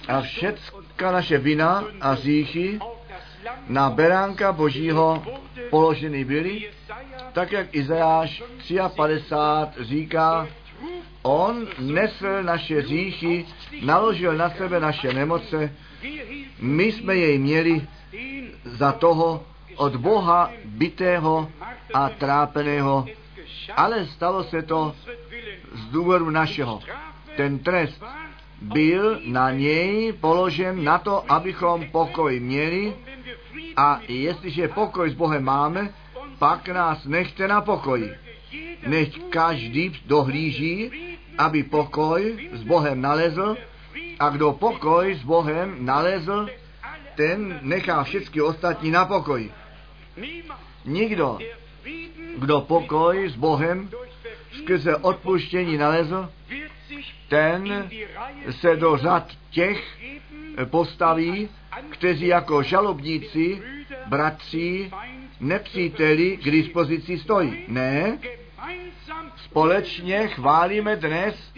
[0.07, 2.79] A všecka naše vina a říchy
[3.67, 5.23] na beránka Božího
[5.69, 6.71] položeny byly,
[7.33, 8.43] tak jak Izajáš
[8.95, 10.47] 53 říká,
[11.21, 13.45] on nesl naše říchy,
[13.81, 15.75] naložil na sebe naše nemoce,
[16.59, 17.87] my jsme jej měli
[18.65, 19.43] za toho
[19.75, 21.49] od Boha bitého
[21.93, 23.05] a trápeného,
[23.75, 24.95] ale stalo se to
[25.73, 26.79] z důvodu našeho.
[27.37, 28.03] Ten trest
[28.61, 32.93] byl na něj položen na to, abychom pokoj měli
[33.77, 35.93] a jestliže pokoj s Bohem máme,
[36.39, 38.11] pak nás nechte na pokoji.
[38.87, 40.91] Nech každý dohlíží,
[41.37, 43.57] aby pokoj s Bohem nalezl
[44.19, 46.49] a kdo pokoj s Bohem nalezl,
[47.15, 49.51] ten nechá všechny ostatní na pokoji.
[50.85, 51.39] Nikdo,
[52.37, 53.89] kdo pokoj s Bohem
[54.51, 56.29] skrze odpuštění nalezl,
[57.27, 57.89] ten
[58.51, 59.97] se do řad těch
[60.65, 61.49] postaví,
[61.89, 63.61] kteří jako žalobníci,
[64.07, 64.91] bratři
[65.39, 67.65] nepříteli k dispozici stojí.
[67.67, 68.17] Ne,
[69.35, 71.53] společně chválíme dnes,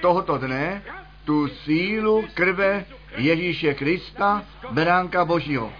[0.00, 0.82] tohoto dne,
[1.24, 2.84] tu sílu krve
[3.16, 5.72] Ježíše Krista, beránka Božího.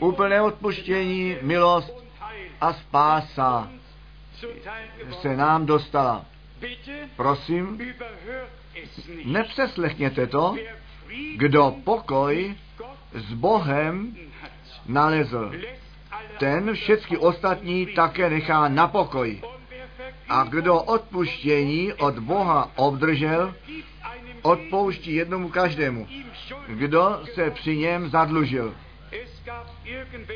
[0.00, 2.04] Úplné odpuštění, milost
[2.60, 3.70] a spása
[5.20, 6.24] se nám dostala.
[7.16, 7.80] Prosím,
[9.24, 10.56] nepřeslechněte to,
[11.36, 12.54] kdo pokoj
[13.14, 14.16] s Bohem
[14.86, 15.52] nalezl.
[16.38, 19.42] Ten všechny ostatní také nechá na pokoji.
[20.28, 23.54] A kdo odpuštění od Boha obdržel,
[24.42, 26.08] odpouští jednomu každému,
[26.68, 28.74] kdo se při něm zadlužil.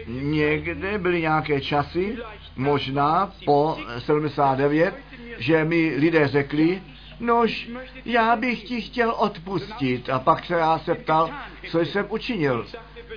[0.07, 2.17] Někde byly nějaké časy,
[2.57, 4.95] možná po 79,
[5.39, 6.83] že mi lidé řekli,
[7.21, 7.71] nož,
[8.05, 10.11] já bych ti chtěl odpustit.
[10.11, 11.31] A pak se já se ptal,
[11.71, 12.67] co jsem učinil.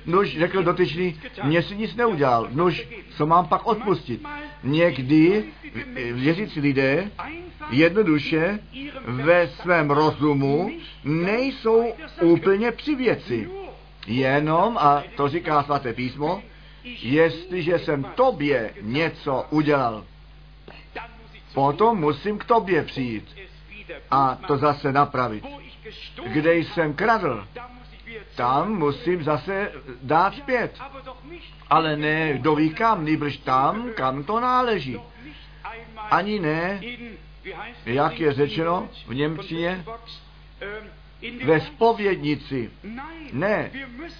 [0.06, 2.48] Nož, řekl dotyčný, mě si nic neudělal.
[2.52, 4.26] Nož, co mám pak odpustit?
[4.64, 5.44] Někdy
[6.12, 7.10] věřící lidé
[7.70, 8.58] jednoduše
[9.04, 10.70] ve svém rozumu
[11.04, 13.50] nejsou úplně při věci.
[14.06, 16.42] Jenom, a to říká svaté písmo,
[17.02, 20.04] jestliže jsem tobě něco udělal,
[21.54, 23.36] potom musím k tobě přijít
[24.10, 25.44] a to zase napravit.
[26.26, 27.46] Kde jsem kradl,
[28.34, 29.72] tam musím zase
[30.02, 30.78] dát zpět.
[31.70, 35.00] Ale ne, kdo ví kam, nýbrž tam, kam to náleží.
[36.10, 36.80] Ani ne,
[37.86, 39.84] jak je řečeno v Němčině,
[41.44, 42.70] ve spovědnici.
[43.32, 43.70] Ne,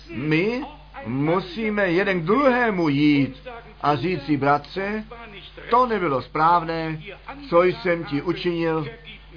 [0.08, 0.64] my
[1.07, 3.49] musíme jeden k druhému jít
[3.82, 5.05] a říct si, bratře,
[5.70, 7.03] to nebylo správné,
[7.49, 8.86] co jsem ti učinil,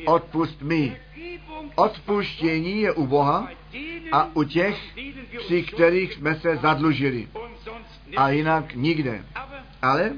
[0.05, 0.97] odpust mi.
[1.75, 3.49] Odpuštění je u Boha
[4.11, 4.77] a u těch,
[5.37, 7.27] při kterých jsme se zadlužili.
[8.17, 9.23] A jinak nikde.
[9.81, 10.11] Ale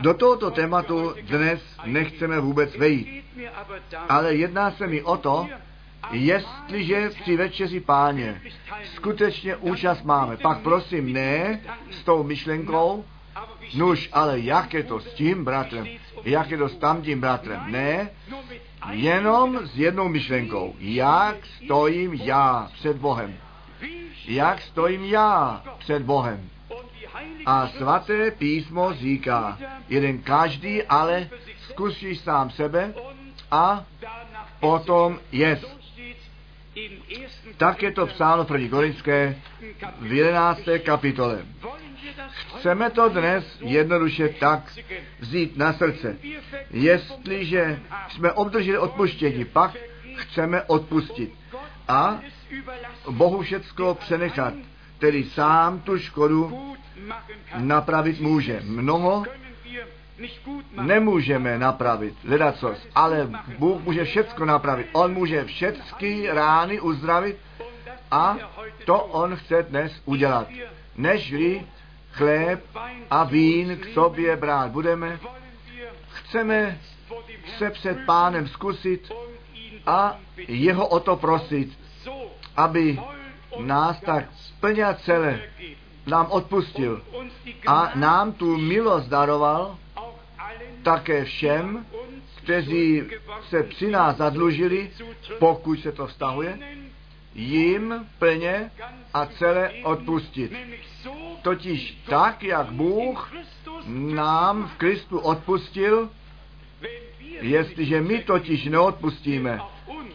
[0.00, 3.24] do tohoto tématu dnes nechceme vůbec vejít.
[4.08, 5.48] Ale jedná se mi o to,
[6.10, 8.42] jestliže při večeři páně
[8.84, 13.04] skutečně účast máme, pak prosím ne s tou myšlenkou,
[13.74, 15.86] nuž, ale jak je to s tím bratrem,
[16.24, 18.10] jak je to s tamtím bratrem, ne,
[18.90, 23.36] jenom s jednou myšlenkou, jak stojím já před Bohem,
[24.28, 26.48] jak stojím já před Bohem.
[27.46, 31.28] A svaté písmo říká, jeden každý ale
[31.68, 32.94] zkusí sám sebe
[33.50, 33.84] a
[34.60, 35.79] potom jest.
[37.56, 38.68] Tak je to psáno v 1.
[38.68, 39.36] Korinské
[40.00, 40.60] v 11.
[40.84, 41.46] kapitole.
[42.58, 44.78] Chceme to dnes jednoduše tak
[45.18, 46.16] vzít na srdce.
[46.70, 49.76] Jestliže jsme obdrželi odpuštění, pak
[50.16, 51.34] chceme odpustit.
[51.88, 52.20] A
[53.10, 54.54] Bohu všecko přenechat,
[54.98, 56.74] který sám tu škodu
[57.58, 58.60] napravit může.
[58.64, 59.24] Mnoho
[60.72, 64.86] nemůžeme napravit, ledacos, ale Bůh může všecko napravit.
[64.92, 67.38] On může všechny rány uzdravit
[68.10, 68.36] a
[68.84, 70.46] to On chce dnes udělat.
[70.96, 71.66] Nežli
[72.12, 72.64] chléb
[73.10, 75.18] a vín k sobě brát budeme,
[76.08, 76.78] chceme
[77.58, 79.12] se před pánem zkusit
[79.86, 80.18] a
[80.48, 81.78] jeho o to prosit,
[82.56, 83.00] aby
[83.58, 84.24] nás tak
[84.60, 85.40] plně celé
[86.06, 87.02] nám odpustil
[87.66, 89.78] a nám tu milost daroval
[90.82, 91.86] také všem,
[92.36, 93.02] kteří
[93.48, 94.90] se při nás zadlužili,
[95.38, 96.58] pokud se to vztahuje,
[97.34, 98.70] jim plně
[99.14, 100.52] a celé odpustit.
[101.42, 103.32] Totiž tak, jak Bůh
[103.86, 106.10] nám v Kristu odpustil,
[107.40, 109.60] jestliže my totiž neodpustíme,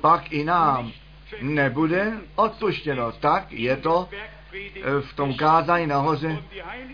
[0.01, 0.91] pak i nám
[1.41, 3.11] nebude odpuštěno.
[3.11, 6.43] Tak je to eh, v tom kázání nahoře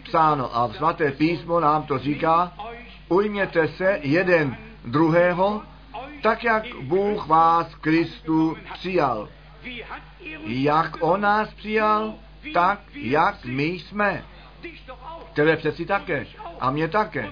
[0.04, 0.58] psáno.
[0.58, 2.54] A v svaté písmo nám to říká,
[3.12, 5.62] ujměte se jeden druhého,
[6.22, 9.30] tak jak Bůh vás Kristu přijal.
[10.46, 12.14] Jak On nás přijal,
[12.54, 14.26] tak jak my jsme.
[15.34, 16.26] Tebe přeci také.
[16.60, 17.30] A mě také.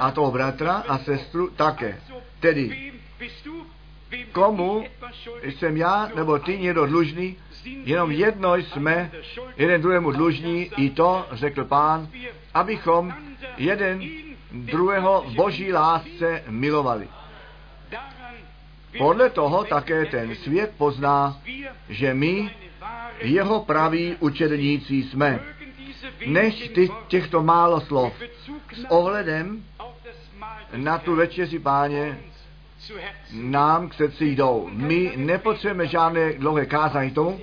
[0.00, 2.00] A toho bratra a sestru také.
[2.40, 2.92] Tedy,
[4.32, 4.84] komu
[5.42, 9.10] jsem já nebo ty někdo dlužný, jenom jedno jsme
[9.56, 12.08] jeden druhému dlužní, i to řekl pán,
[12.54, 13.14] abychom
[13.56, 17.08] jeden druhého v boží lásce milovali.
[18.98, 21.40] Podle toho také ten svět pozná,
[21.88, 22.50] že my
[23.20, 25.40] jeho praví učedníci jsme.
[26.26, 28.12] Než ty, těchto málo slov
[28.72, 29.64] s ohledem
[30.76, 32.18] na tu večeři páně
[33.32, 34.68] nám k srdci jdou.
[34.72, 37.40] My nepotřebujeme žádné dlouhé kázání tomu,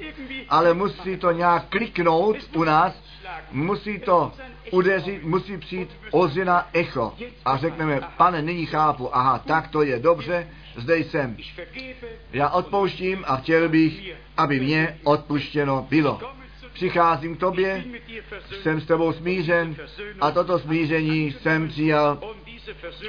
[0.49, 3.04] ale musí to nějak kliknout u nás,
[3.51, 4.31] musí to
[4.71, 7.13] udeřit, musí přijít ozina echo
[7.45, 11.37] a řekneme, pane, nyní chápu, aha, tak to je dobře, zde jsem.
[12.33, 16.19] Já odpouštím a chtěl bych, aby mě odpuštěno bylo.
[16.73, 17.83] Přicházím k tobě,
[18.61, 19.75] jsem s tebou smířen
[20.21, 22.19] a toto smíření jsem přijal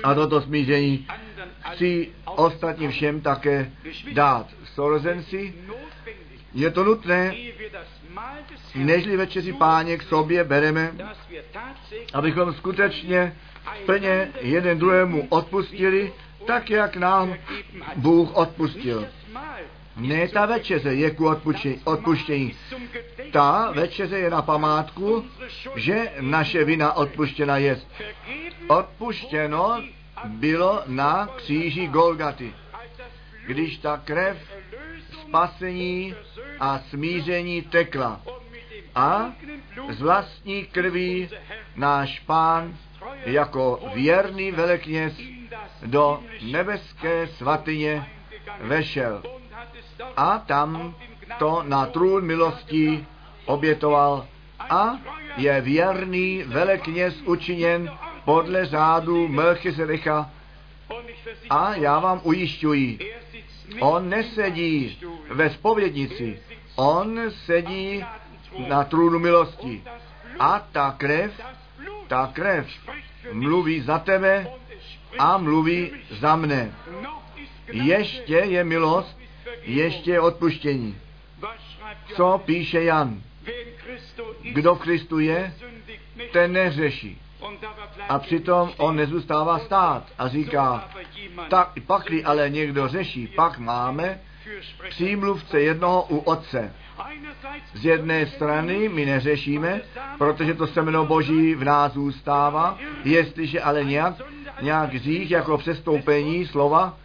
[0.02, 1.06] a toto smíření
[1.70, 3.72] chci ostatním všem také
[4.12, 4.46] dát.
[4.74, 5.54] Sourozenci,
[6.54, 7.34] je to nutné,
[8.74, 10.92] nežli večeři páně k sobě bereme,
[12.14, 13.36] abychom skutečně
[13.86, 16.12] plně jeden druhému odpustili,
[16.46, 17.34] tak jak nám
[17.96, 19.06] Bůh odpustil.
[19.96, 21.36] Ne ta večeře je ku
[21.84, 22.54] odpuštění.
[23.32, 25.24] Ta večeře je na památku,
[25.76, 27.80] že naše vina odpuštěna je.
[28.68, 29.82] Odpuštěno
[30.24, 32.52] bylo na kříži Golgaty,
[33.46, 34.36] když ta krev
[35.28, 36.14] spasení
[36.60, 38.20] a smíření tekla.
[38.94, 39.32] A
[39.90, 41.28] z vlastní krví
[41.76, 42.76] náš pán
[43.24, 45.20] jako věrný velekněz
[45.86, 48.06] do nebeské svatyně
[48.60, 49.22] vešel.
[50.16, 50.94] A tam
[51.38, 53.06] to na trůn milosti
[53.44, 54.26] obětoval
[54.58, 54.98] a
[55.36, 57.90] je věrný velekněz učiněn
[58.24, 60.30] podle řádu Melchizedecha.
[61.50, 62.98] A já vám ujišťuji,
[63.80, 64.98] on nesedí
[65.30, 66.38] ve spovědnici,
[66.76, 68.04] on sedí
[68.68, 69.82] na trůnu milosti.
[70.38, 71.40] A ta krev,
[72.08, 72.66] ta krev
[73.32, 74.46] mluví za tebe
[75.18, 76.74] a mluví za mne.
[77.72, 79.18] Ještě je milost,
[79.62, 80.98] ještě je odpuštění.
[82.14, 83.22] Co píše Jan?
[84.42, 85.54] Kdo v Kristu je,
[86.32, 87.20] ten neřeší.
[88.08, 90.88] A přitom on nezůstává stát a říká,
[91.48, 94.20] tak pakli ale někdo řeší, pak máme
[94.88, 96.72] přímluvce jednoho u otce.
[97.74, 99.80] Z jedné strany my neřešíme,
[100.18, 104.14] protože to semeno Boží v nás zůstává, jestliže ale nějak,
[104.60, 106.96] nějak řík jako přestoupení slova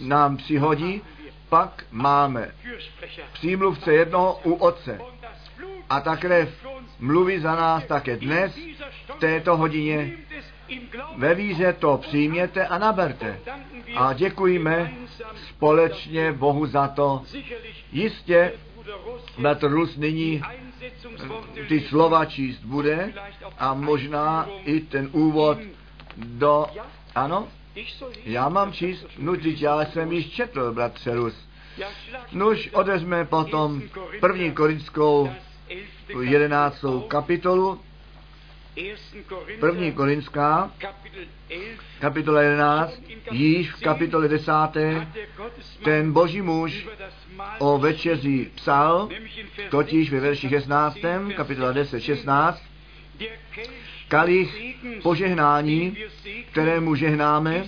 [0.00, 1.02] nám přihodí,
[1.48, 2.50] pak máme
[3.32, 5.00] přímluvce jednoho u otce.
[5.90, 6.71] A ta krev
[7.02, 8.58] mluví za nás také dnes,
[9.16, 10.12] v této hodině.
[11.16, 13.38] Ve víře to přijměte a naberte.
[13.96, 14.92] A děkujeme
[15.48, 17.22] společně Bohu za to.
[17.92, 18.52] Jistě
[19.38, 20.42] Bratr Rus nyní
[21.68, 23.12] ty slova číst bude
[23.58, 25.58] a možná i ten úvod
[26.16, 26.66] do...
[27.14, 27.48] Ano?
[28.24, 29.06] Já mám číst?
[29.18, 31.48] No, já jsem již četl, bratře Rus.
[32.32, 33.82] Nož odezme potom
[34.20, 35.30] první korinskou
[36.20, 37.80] jedenáctou kapitolu,
[39.60, 40.70] první korinská,
[42.00, 44.52] kapitola 11, již v kapitole 10.
[45.84, 46.86] ten boží muž
[47.58, 49.08] o večeři psal,
[49.70, 50.96] totiž ve verši 16.
[51.36, 52.62] kapitola 10, 16,
[54.08, 55.96] kalich požehnání,
[56.50, 57.64] kterému žehnáme,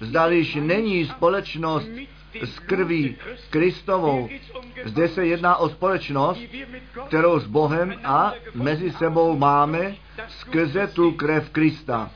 [0.00, 1.88] zdališ není společnost
[2.40, 3.16] s krví
[3.50, 4.28] Kristovou.
[4.84, 6.40] Zde se jedná o společnost,
[7.06, 9.94] kterou s Bohem a mezi sebou máme
[10.28, 12.10] skrze tu krev Krista.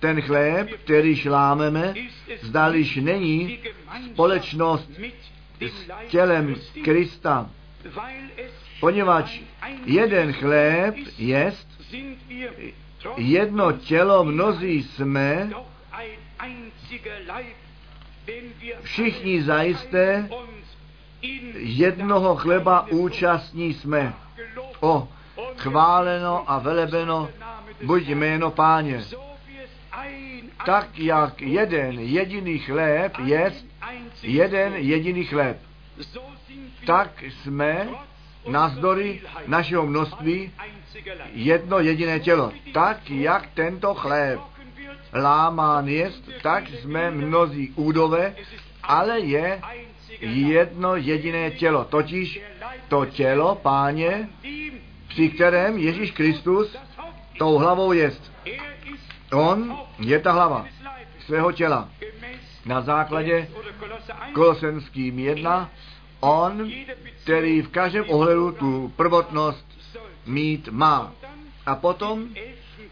[0.00, 1.94] Ten chléb, který šlámeme,
[2.42, 3.58] zdališ není
[4.12, 4.90] společnost
[5.60, 7.50] s tělem Krista,
[8.80, 9.40] poněvadž
[9.84, 11.68] jeden chléb jest,
[13.16, 15.50] jedno tělo mnozí jsme,
[18.82, 20.28] všichni zajisté
[21.56, 24.14] jednoho chleba účastní jsme.
[24.80, 25.08] O,
[25.56, 27.28] chváleno a velebeno
[27.84, 29.04] buď jméno páně.
[30.66, 33.52] Tak jak jeden jediný chléb je
[34.22, 35.60] jeden jediný chléb,
[36.86, 37.88] tak jsme
[38.48, 40.52] nazdory našeho množství
[41.32, 42.52] jedno jediné tělo.
[42.74, 44.40] Tak jak tento chléb
[45.22, 48.34] lámán jest, tak jsme mnozí údové,
[48.82, 49.60] ale je
[50.20, 52.40] jedno jediné tělo, totiž
[52.88, 54.28] to tělo páně,
[55.08, 56.76] při kterém Ježíš Kristus
[57.38, 58.32] tou hlavou jest.
[59.32, 60.66] On je ta hlava
[61.26, 61.88] svého těla.
[62.66, 63.48] Na základě
[64.32, 65.70] Kolosenským jedna,
[66.20, 66.70] on,
[67.22, 69.66] který v každém ohledu tu prvotnost
[70.26, 71.12] mít má.
[71.66, 72.28] A potom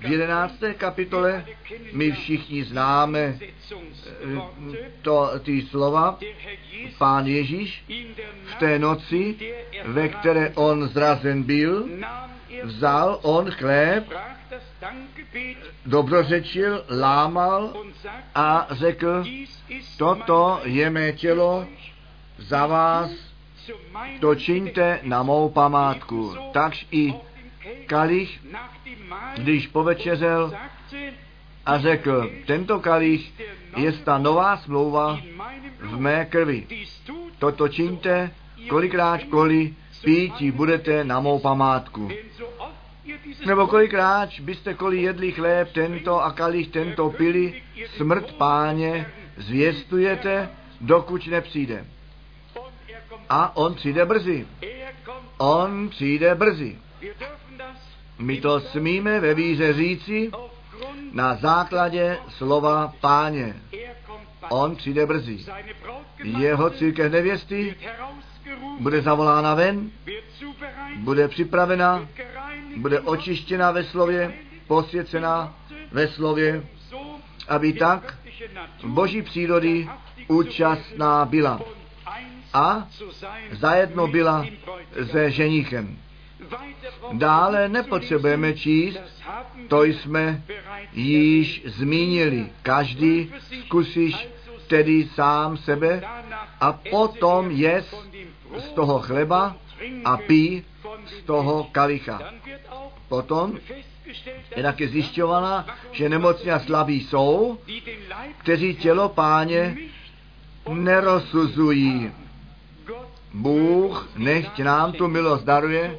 [0.05, 1.45] v jedenácté kapitole
[1.93, 6.19] my všichni známe eh, to, ty slova.
[6.99, 7.85] Pán Ježíš
[8.45, 9.37] v té noci,
[9.85, 11.89] ve které on zrazen byl,
[12.63, 14.13] vzal on chléb
[15.87, 17.73] dobrořečil, lámal
[18.35, 19.25] a řekl,
[19.99, 21.67] toto je mé tělo
[22.39, 23.11] za vás,
[24.21, 26.35] to čiňte na mou památku.
[26.53, 27.15] Takž i
[27.87, 28.41] kalich,
[29.37, 30.53] když povečeřel
[31.67, 33.33] a řekl, tento kalich
[33.77, 35.21] je ta nová smlouva
[35.81, 36.67] v mé krvi.
[37.39, 38.31] Toto čiňte,
[38.69, 39.75] kolikrát-koliv
[40.05, 42.09] píti budete na mou památku.
[43.47, 47.63] Nebo kolikrát byste koli jedli chléb tento a kalich tento pili,
[47.97, 50.49] smrt páně zvěstujete,
[50.81, 51.85] dokud nepřijde.
[53.29, 54.47] A on přijde brzy.
[55.39, 56.79] On přijde brzy.
[58.19, 60.31] My to smíme ve víře říci
[61.13, 63.57] na základě slova páně.
[64.51, 65.39] On přijde brzy.
[66.25, 67.77] Jeho církev nevěsty
[68.81, 69.91] bude zavolána ven,
[70.97, 72.09] bude připravena,
[72.77, 74.35] bude očištěna ve slově,
[74.67, 75.55] posvěcená
[75.93, 76.65] ve slově,
[77.49, 78.19] aby tak
[78.85, 79.89] boží přírody
[80.29, 81.61] účastná byla
[82.55, 82.89] a
[83.53, 84.47] zajedno byla
[85.11, 85.99] se ženichem.
[87.13, 89.01] Dále nepotřebujeme číst,
[89.69, 90.43] to jsme
[90.93, 92.51] již zmínili.
[92.63, 93.33] Každý
[93.65, 94.29] zkusíš
[94.67, 96.03] tedy sám sebe
[96.61, 97.95] a potom jest
[98.59, 99.57] z toho chleba
[100.05, 100.65] a pí
[101.07, 102.21] z toho kalicha.
[103.09, 103.59] Potom
[104.57, 107.59] je taky zjišťovaná, že nemocní a slabí jsou,
[108.39, 109.77] kteří tělo páně
[110.69, 112.11] nerozsuzují.
[113.35, 115.99] Bůh nechť nám tu milost daruje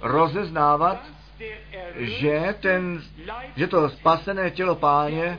[0.00, 1.04] rozeznávat,
[1.96, 3.02] že, ten,
[3.56, 5.38] že to spasené tělo páně,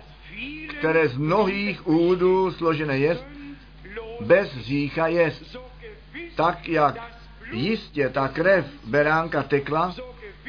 [0.80, 3.18] které z mnohých údů složené je,
[4.22, 5.34] bez řícha je,
[6.36, 6.96] tak jak
[7.52, 9.96] jistě ta krev beránka tekla,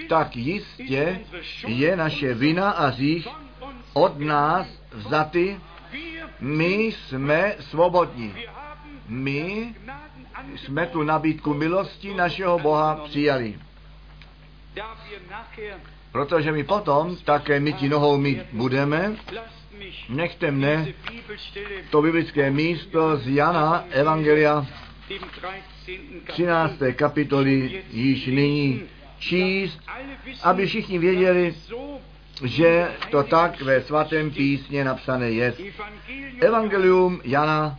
[0.09, 1.21] tak jistě
[1.67, 3.29] je naše vina a řích
[3.93, 5.61] od nás vzaty.
[6.41, 8.35] My jsme svobodní.
[9.09, 9.75] My
[10.57, 13.59] jsme tu nabídku milosti našeho Boha přijali.
[16.13, 19.17] Protože my potom také myti nohou mít budeme,
[20.09, 20.87] nechte mne
[21.91, 24.67] to biblické místo z Jana Evangelia
[26.27, 26.75] 13.
[26.97, 28.83] kapitoly již nyní
[29.19, 29.81] číst,
[30.43, 31.55] aby všichni věděli,
[32.45, 35.55] že to tak ve svatém písně napsané je.
[36.41, 37.77] Evangelium Jana,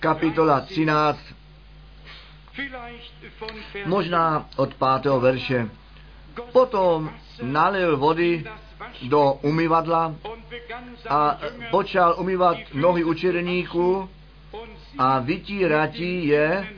[0.00, 1.20] kapitola 13,
[3.84, 5.70] možná od pátého verše.
[6.52, 7.10] Potom
[7.42, 8.44] nalil vody
[9.02, 10.14] do umyvadla
[11.08, 11.38] a
[11.70, 14.08] počal umývat nohy učedníků
[14.98, 16.68] a vytíratí je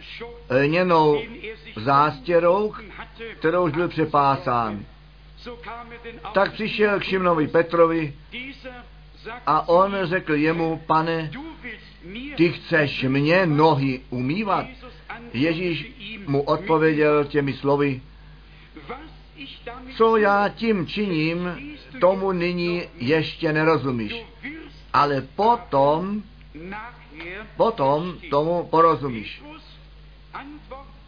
[0.50, 1.22] lněnou
[1.76, 2.74] zástěrou,
[3.38, 4.84] kterou už byl přepásán.
[6.34, 8.14] Tak přišel k Šimnovi Petrovi
[9.46, 11.30] a on řekl jemu, pane,
[12.36, 14.66] ty chceš mě nohy umývat?
[15.32, 15.92] Ježíš
[16.26, 18.00] mu odpověděl těmi slovy,
[19.96, 21.38] co já tím činím,
[22.00, 24.14] tomu nyní ještě nerozumíš.
[24.92, 26.22] Ale potom,
[27.56, 29.42] potom tomu porozumíš.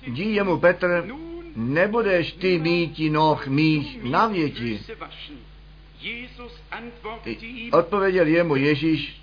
[0.06, 1.06] Dí jemu Petr,
[1.56, 4.80] nebudeš ty míti noh mých na věti.
[7.72, 9.20] Odpověděl jemu Ježíš,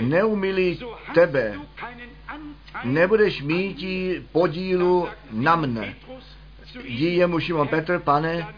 [0.00, 0.80] neumilí
[1.14, 1.58] tebe,
[2.84, 3.84] nebudeš mít
[4.32, 5.94] podílu na mne.
[6.88, 8.54] Dí jemu Šimon Petr, pane,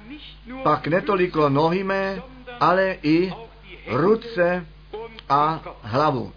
[0.62, 2.22] pak netoliko nohy mé,
[2.60, 3.32] ale i
[3.86, 4.66] ruce
[5.28, 6.32] a hlavu.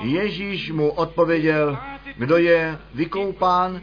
[0.00, 1.78] Ježíš mu odpověděl,
[2.16, 3.80] kdo je vykoupán,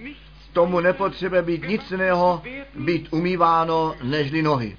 [0.54, 2.42] tomu nepotřebuje být nic jiného,
[2.76, 4.78] být umýváno nežli nohy.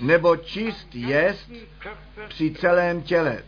[0.00, 1.50] Nebo čist jest
[2.28, 3.42] při celém těle.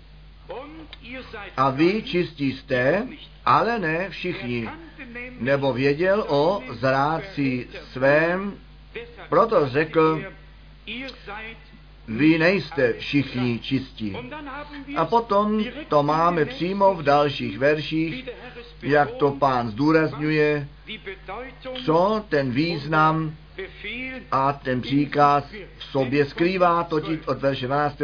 [1.57, 3.07] A vy čistí jste,
[3.45, 4.69] ale ne všichni.
[5.39, 8.55] Nebo věděl o zrádci svém,
[9.29, 10.25] proto řekl,
[12.09, 14.17] vy nejste všichni čistí.
[14.97, 18.29] A potom to máme přímo v dalších verších,
[18.83, 20.69] jak to pán zdůrazňuje,
[21.85, 23.35] co ten význam
[24.33, 25.45] a ten příkaz
[25.79, 28.03] v sobě skrývá, totiž od verše 12.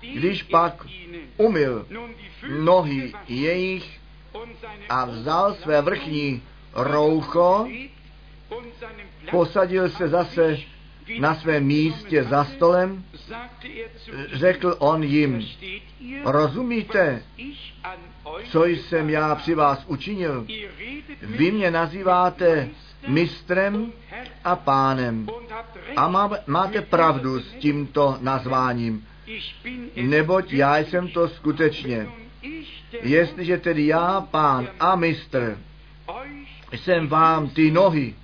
[0.00, 0.86] Když pak
[1.36, 1.86] umyl
[2.58, 4.00] nohy jejich
[4.88, 6.42] a vzal své vrchní
[6.74, 7.68] roucho,
[9.30, 10.56] posadil se zase
[11.18, 13.04] na svém místě za stolem,
[14.32, 15.46] řekl on jim,
[16.24, 17.22] rozumíte,
[18.44, 20.46] co jsem já při vás učinil?
[21.22, 22.68] Vy mě nazýváte
[23.08, 23.92] mistrem
[24.44, 25.26] a pánem
[25.96, 29.06] A má, máte pravdu s tímto nazváním,
[29.96, 32.08] neboť já jsem to skutečně.
[33.02, 35.58] Jestliže tedy já, pán a mistr,
[36.72, 38.14] jsem vám ty nohy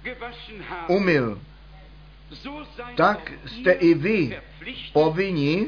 [0.88, 1.40] umyl,
[2.96, 4.38] tak jste i vy
[4.92, 5.66] povinni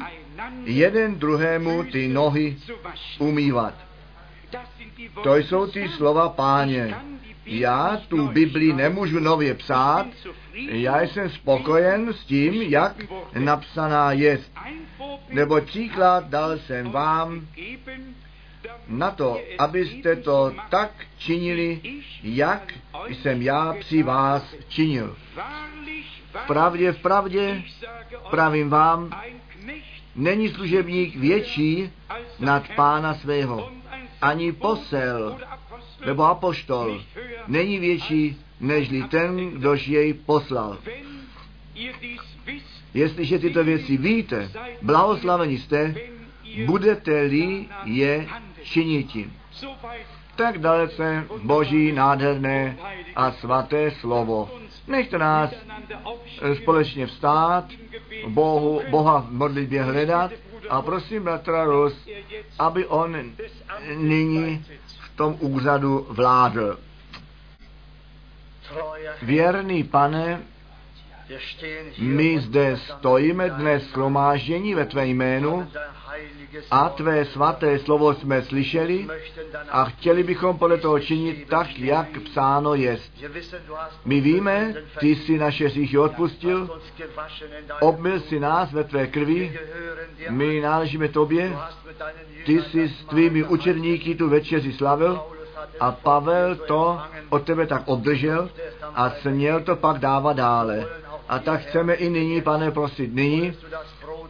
[0.64, 2.56] jeden druhému ty nohy
[3.18, 3.74] umývat.
[5.22, 6.94] To jsou ty slova páně.
[7.48, 10.06] Já tu Bibli nemůžu nově psát,
[10.54, 12.96] já jsem spokojen s tím, jak
[13.38, 14.40] napsaná je.
[15.28, 17.46] Nebo příklad dal jsem vám
[18.88, 21.80] na to, abyste to tak činili,
[22.22, 22.74] jak
[23.08, 25.16] jsem já při vás činil.
[26.32, 27.62] V pravdě, v pravdě,
[28.30, 29.20] pravím vám,
[30.16, 31.92] není služebník větší
[32.40, 33.70] nad pána svého.
[34.20, 35.38] Ani posel
[36.06, 37.00] nebo apoštol
[37.46, 40.78] není větší nežli ten, kdož jej poslal.
[42.94, 44.50] Jestliže tyto věci víte,
[44.82, 45.94] blahoslaveni jste,
[46.66, 48.28] budete-li je
[48.62, 49.30] činiti.
[50.36, 52.76] Tak dalece Boží nádherné
[53.16, 54.50] a svaté slovo.
[54.86, 55.54] Nechte nás
[56.54, 57.64] společně vstát,
[58.26, 60.30] Bohu, Boha v modlitbě hledat
[60.70, 62.08] a prosím bratra Rus,
[62.58, 63.16] aby on
[63.96, 64.64] nyní
[65.18, 66.78] tom úřadu vládl.
[69.22, 70.42] Věrný pane,
[71.98, 75.68] my zde stojíme dnes schromáždění ve tvé jménu
[76.70, 79.06] a tvé svaté slovo jsme slyšeli
[79.70, 83.12] a chtěli bychom podle toho činit tak, jak psáno jest.
[84.04, 86.80] My víme, ty jsi naše hříchy odpustil,
[87.80, 89.58] obmyl si nás ve tvé krvi,
[90.30, 91.56] my náležíme tobě,
[92.46, 95.20] ty jsi s tvými učedníky tu večeři slavil
[95.80, 98.50] a Pavel to od tebe tak obdržel
[98.94, 100.86] a směl to pak dávat dále.
[101.28, 103.52] A tak chceme i nyní, pane, prosit, nyní,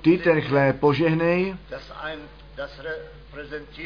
[0.01, 1.55] ty ten chléb požehnej,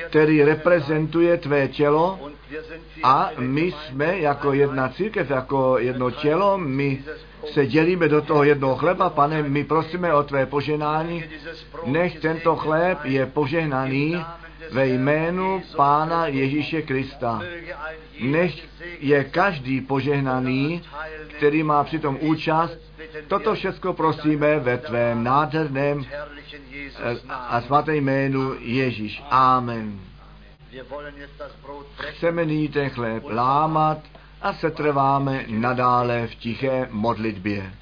[0.06, 2.30] který reprezentuje tvé tělo
[3.02, 7.04] a my jsme jako jedna církev, jako jedno tělo, my
[7.52, 11.24] se dělíme do toho jednoho chleba, pane, my prosíme o tvé poženání,
[11.86, 14.24] nech tento chléb je požehnaný
[14.72, 17.42] ve jménu Pána Ježíše Krista.
[18.20, 18.54] Nech
[19.00, 20.82] je každý požehnaný,
[21.36, 22.91] který má přitom účast.
[23.28, 26.04] Toto všechno prosíme ve tvém nádherném
[27.28, 29.22] a svatém jménu Ježíš.
[29.30, 30.00] Amen.
[31.98, 33.98] Chceme nyní ten chléb lámat
[34.42, 37.72] a setrváme nadále v tiché modlitbě.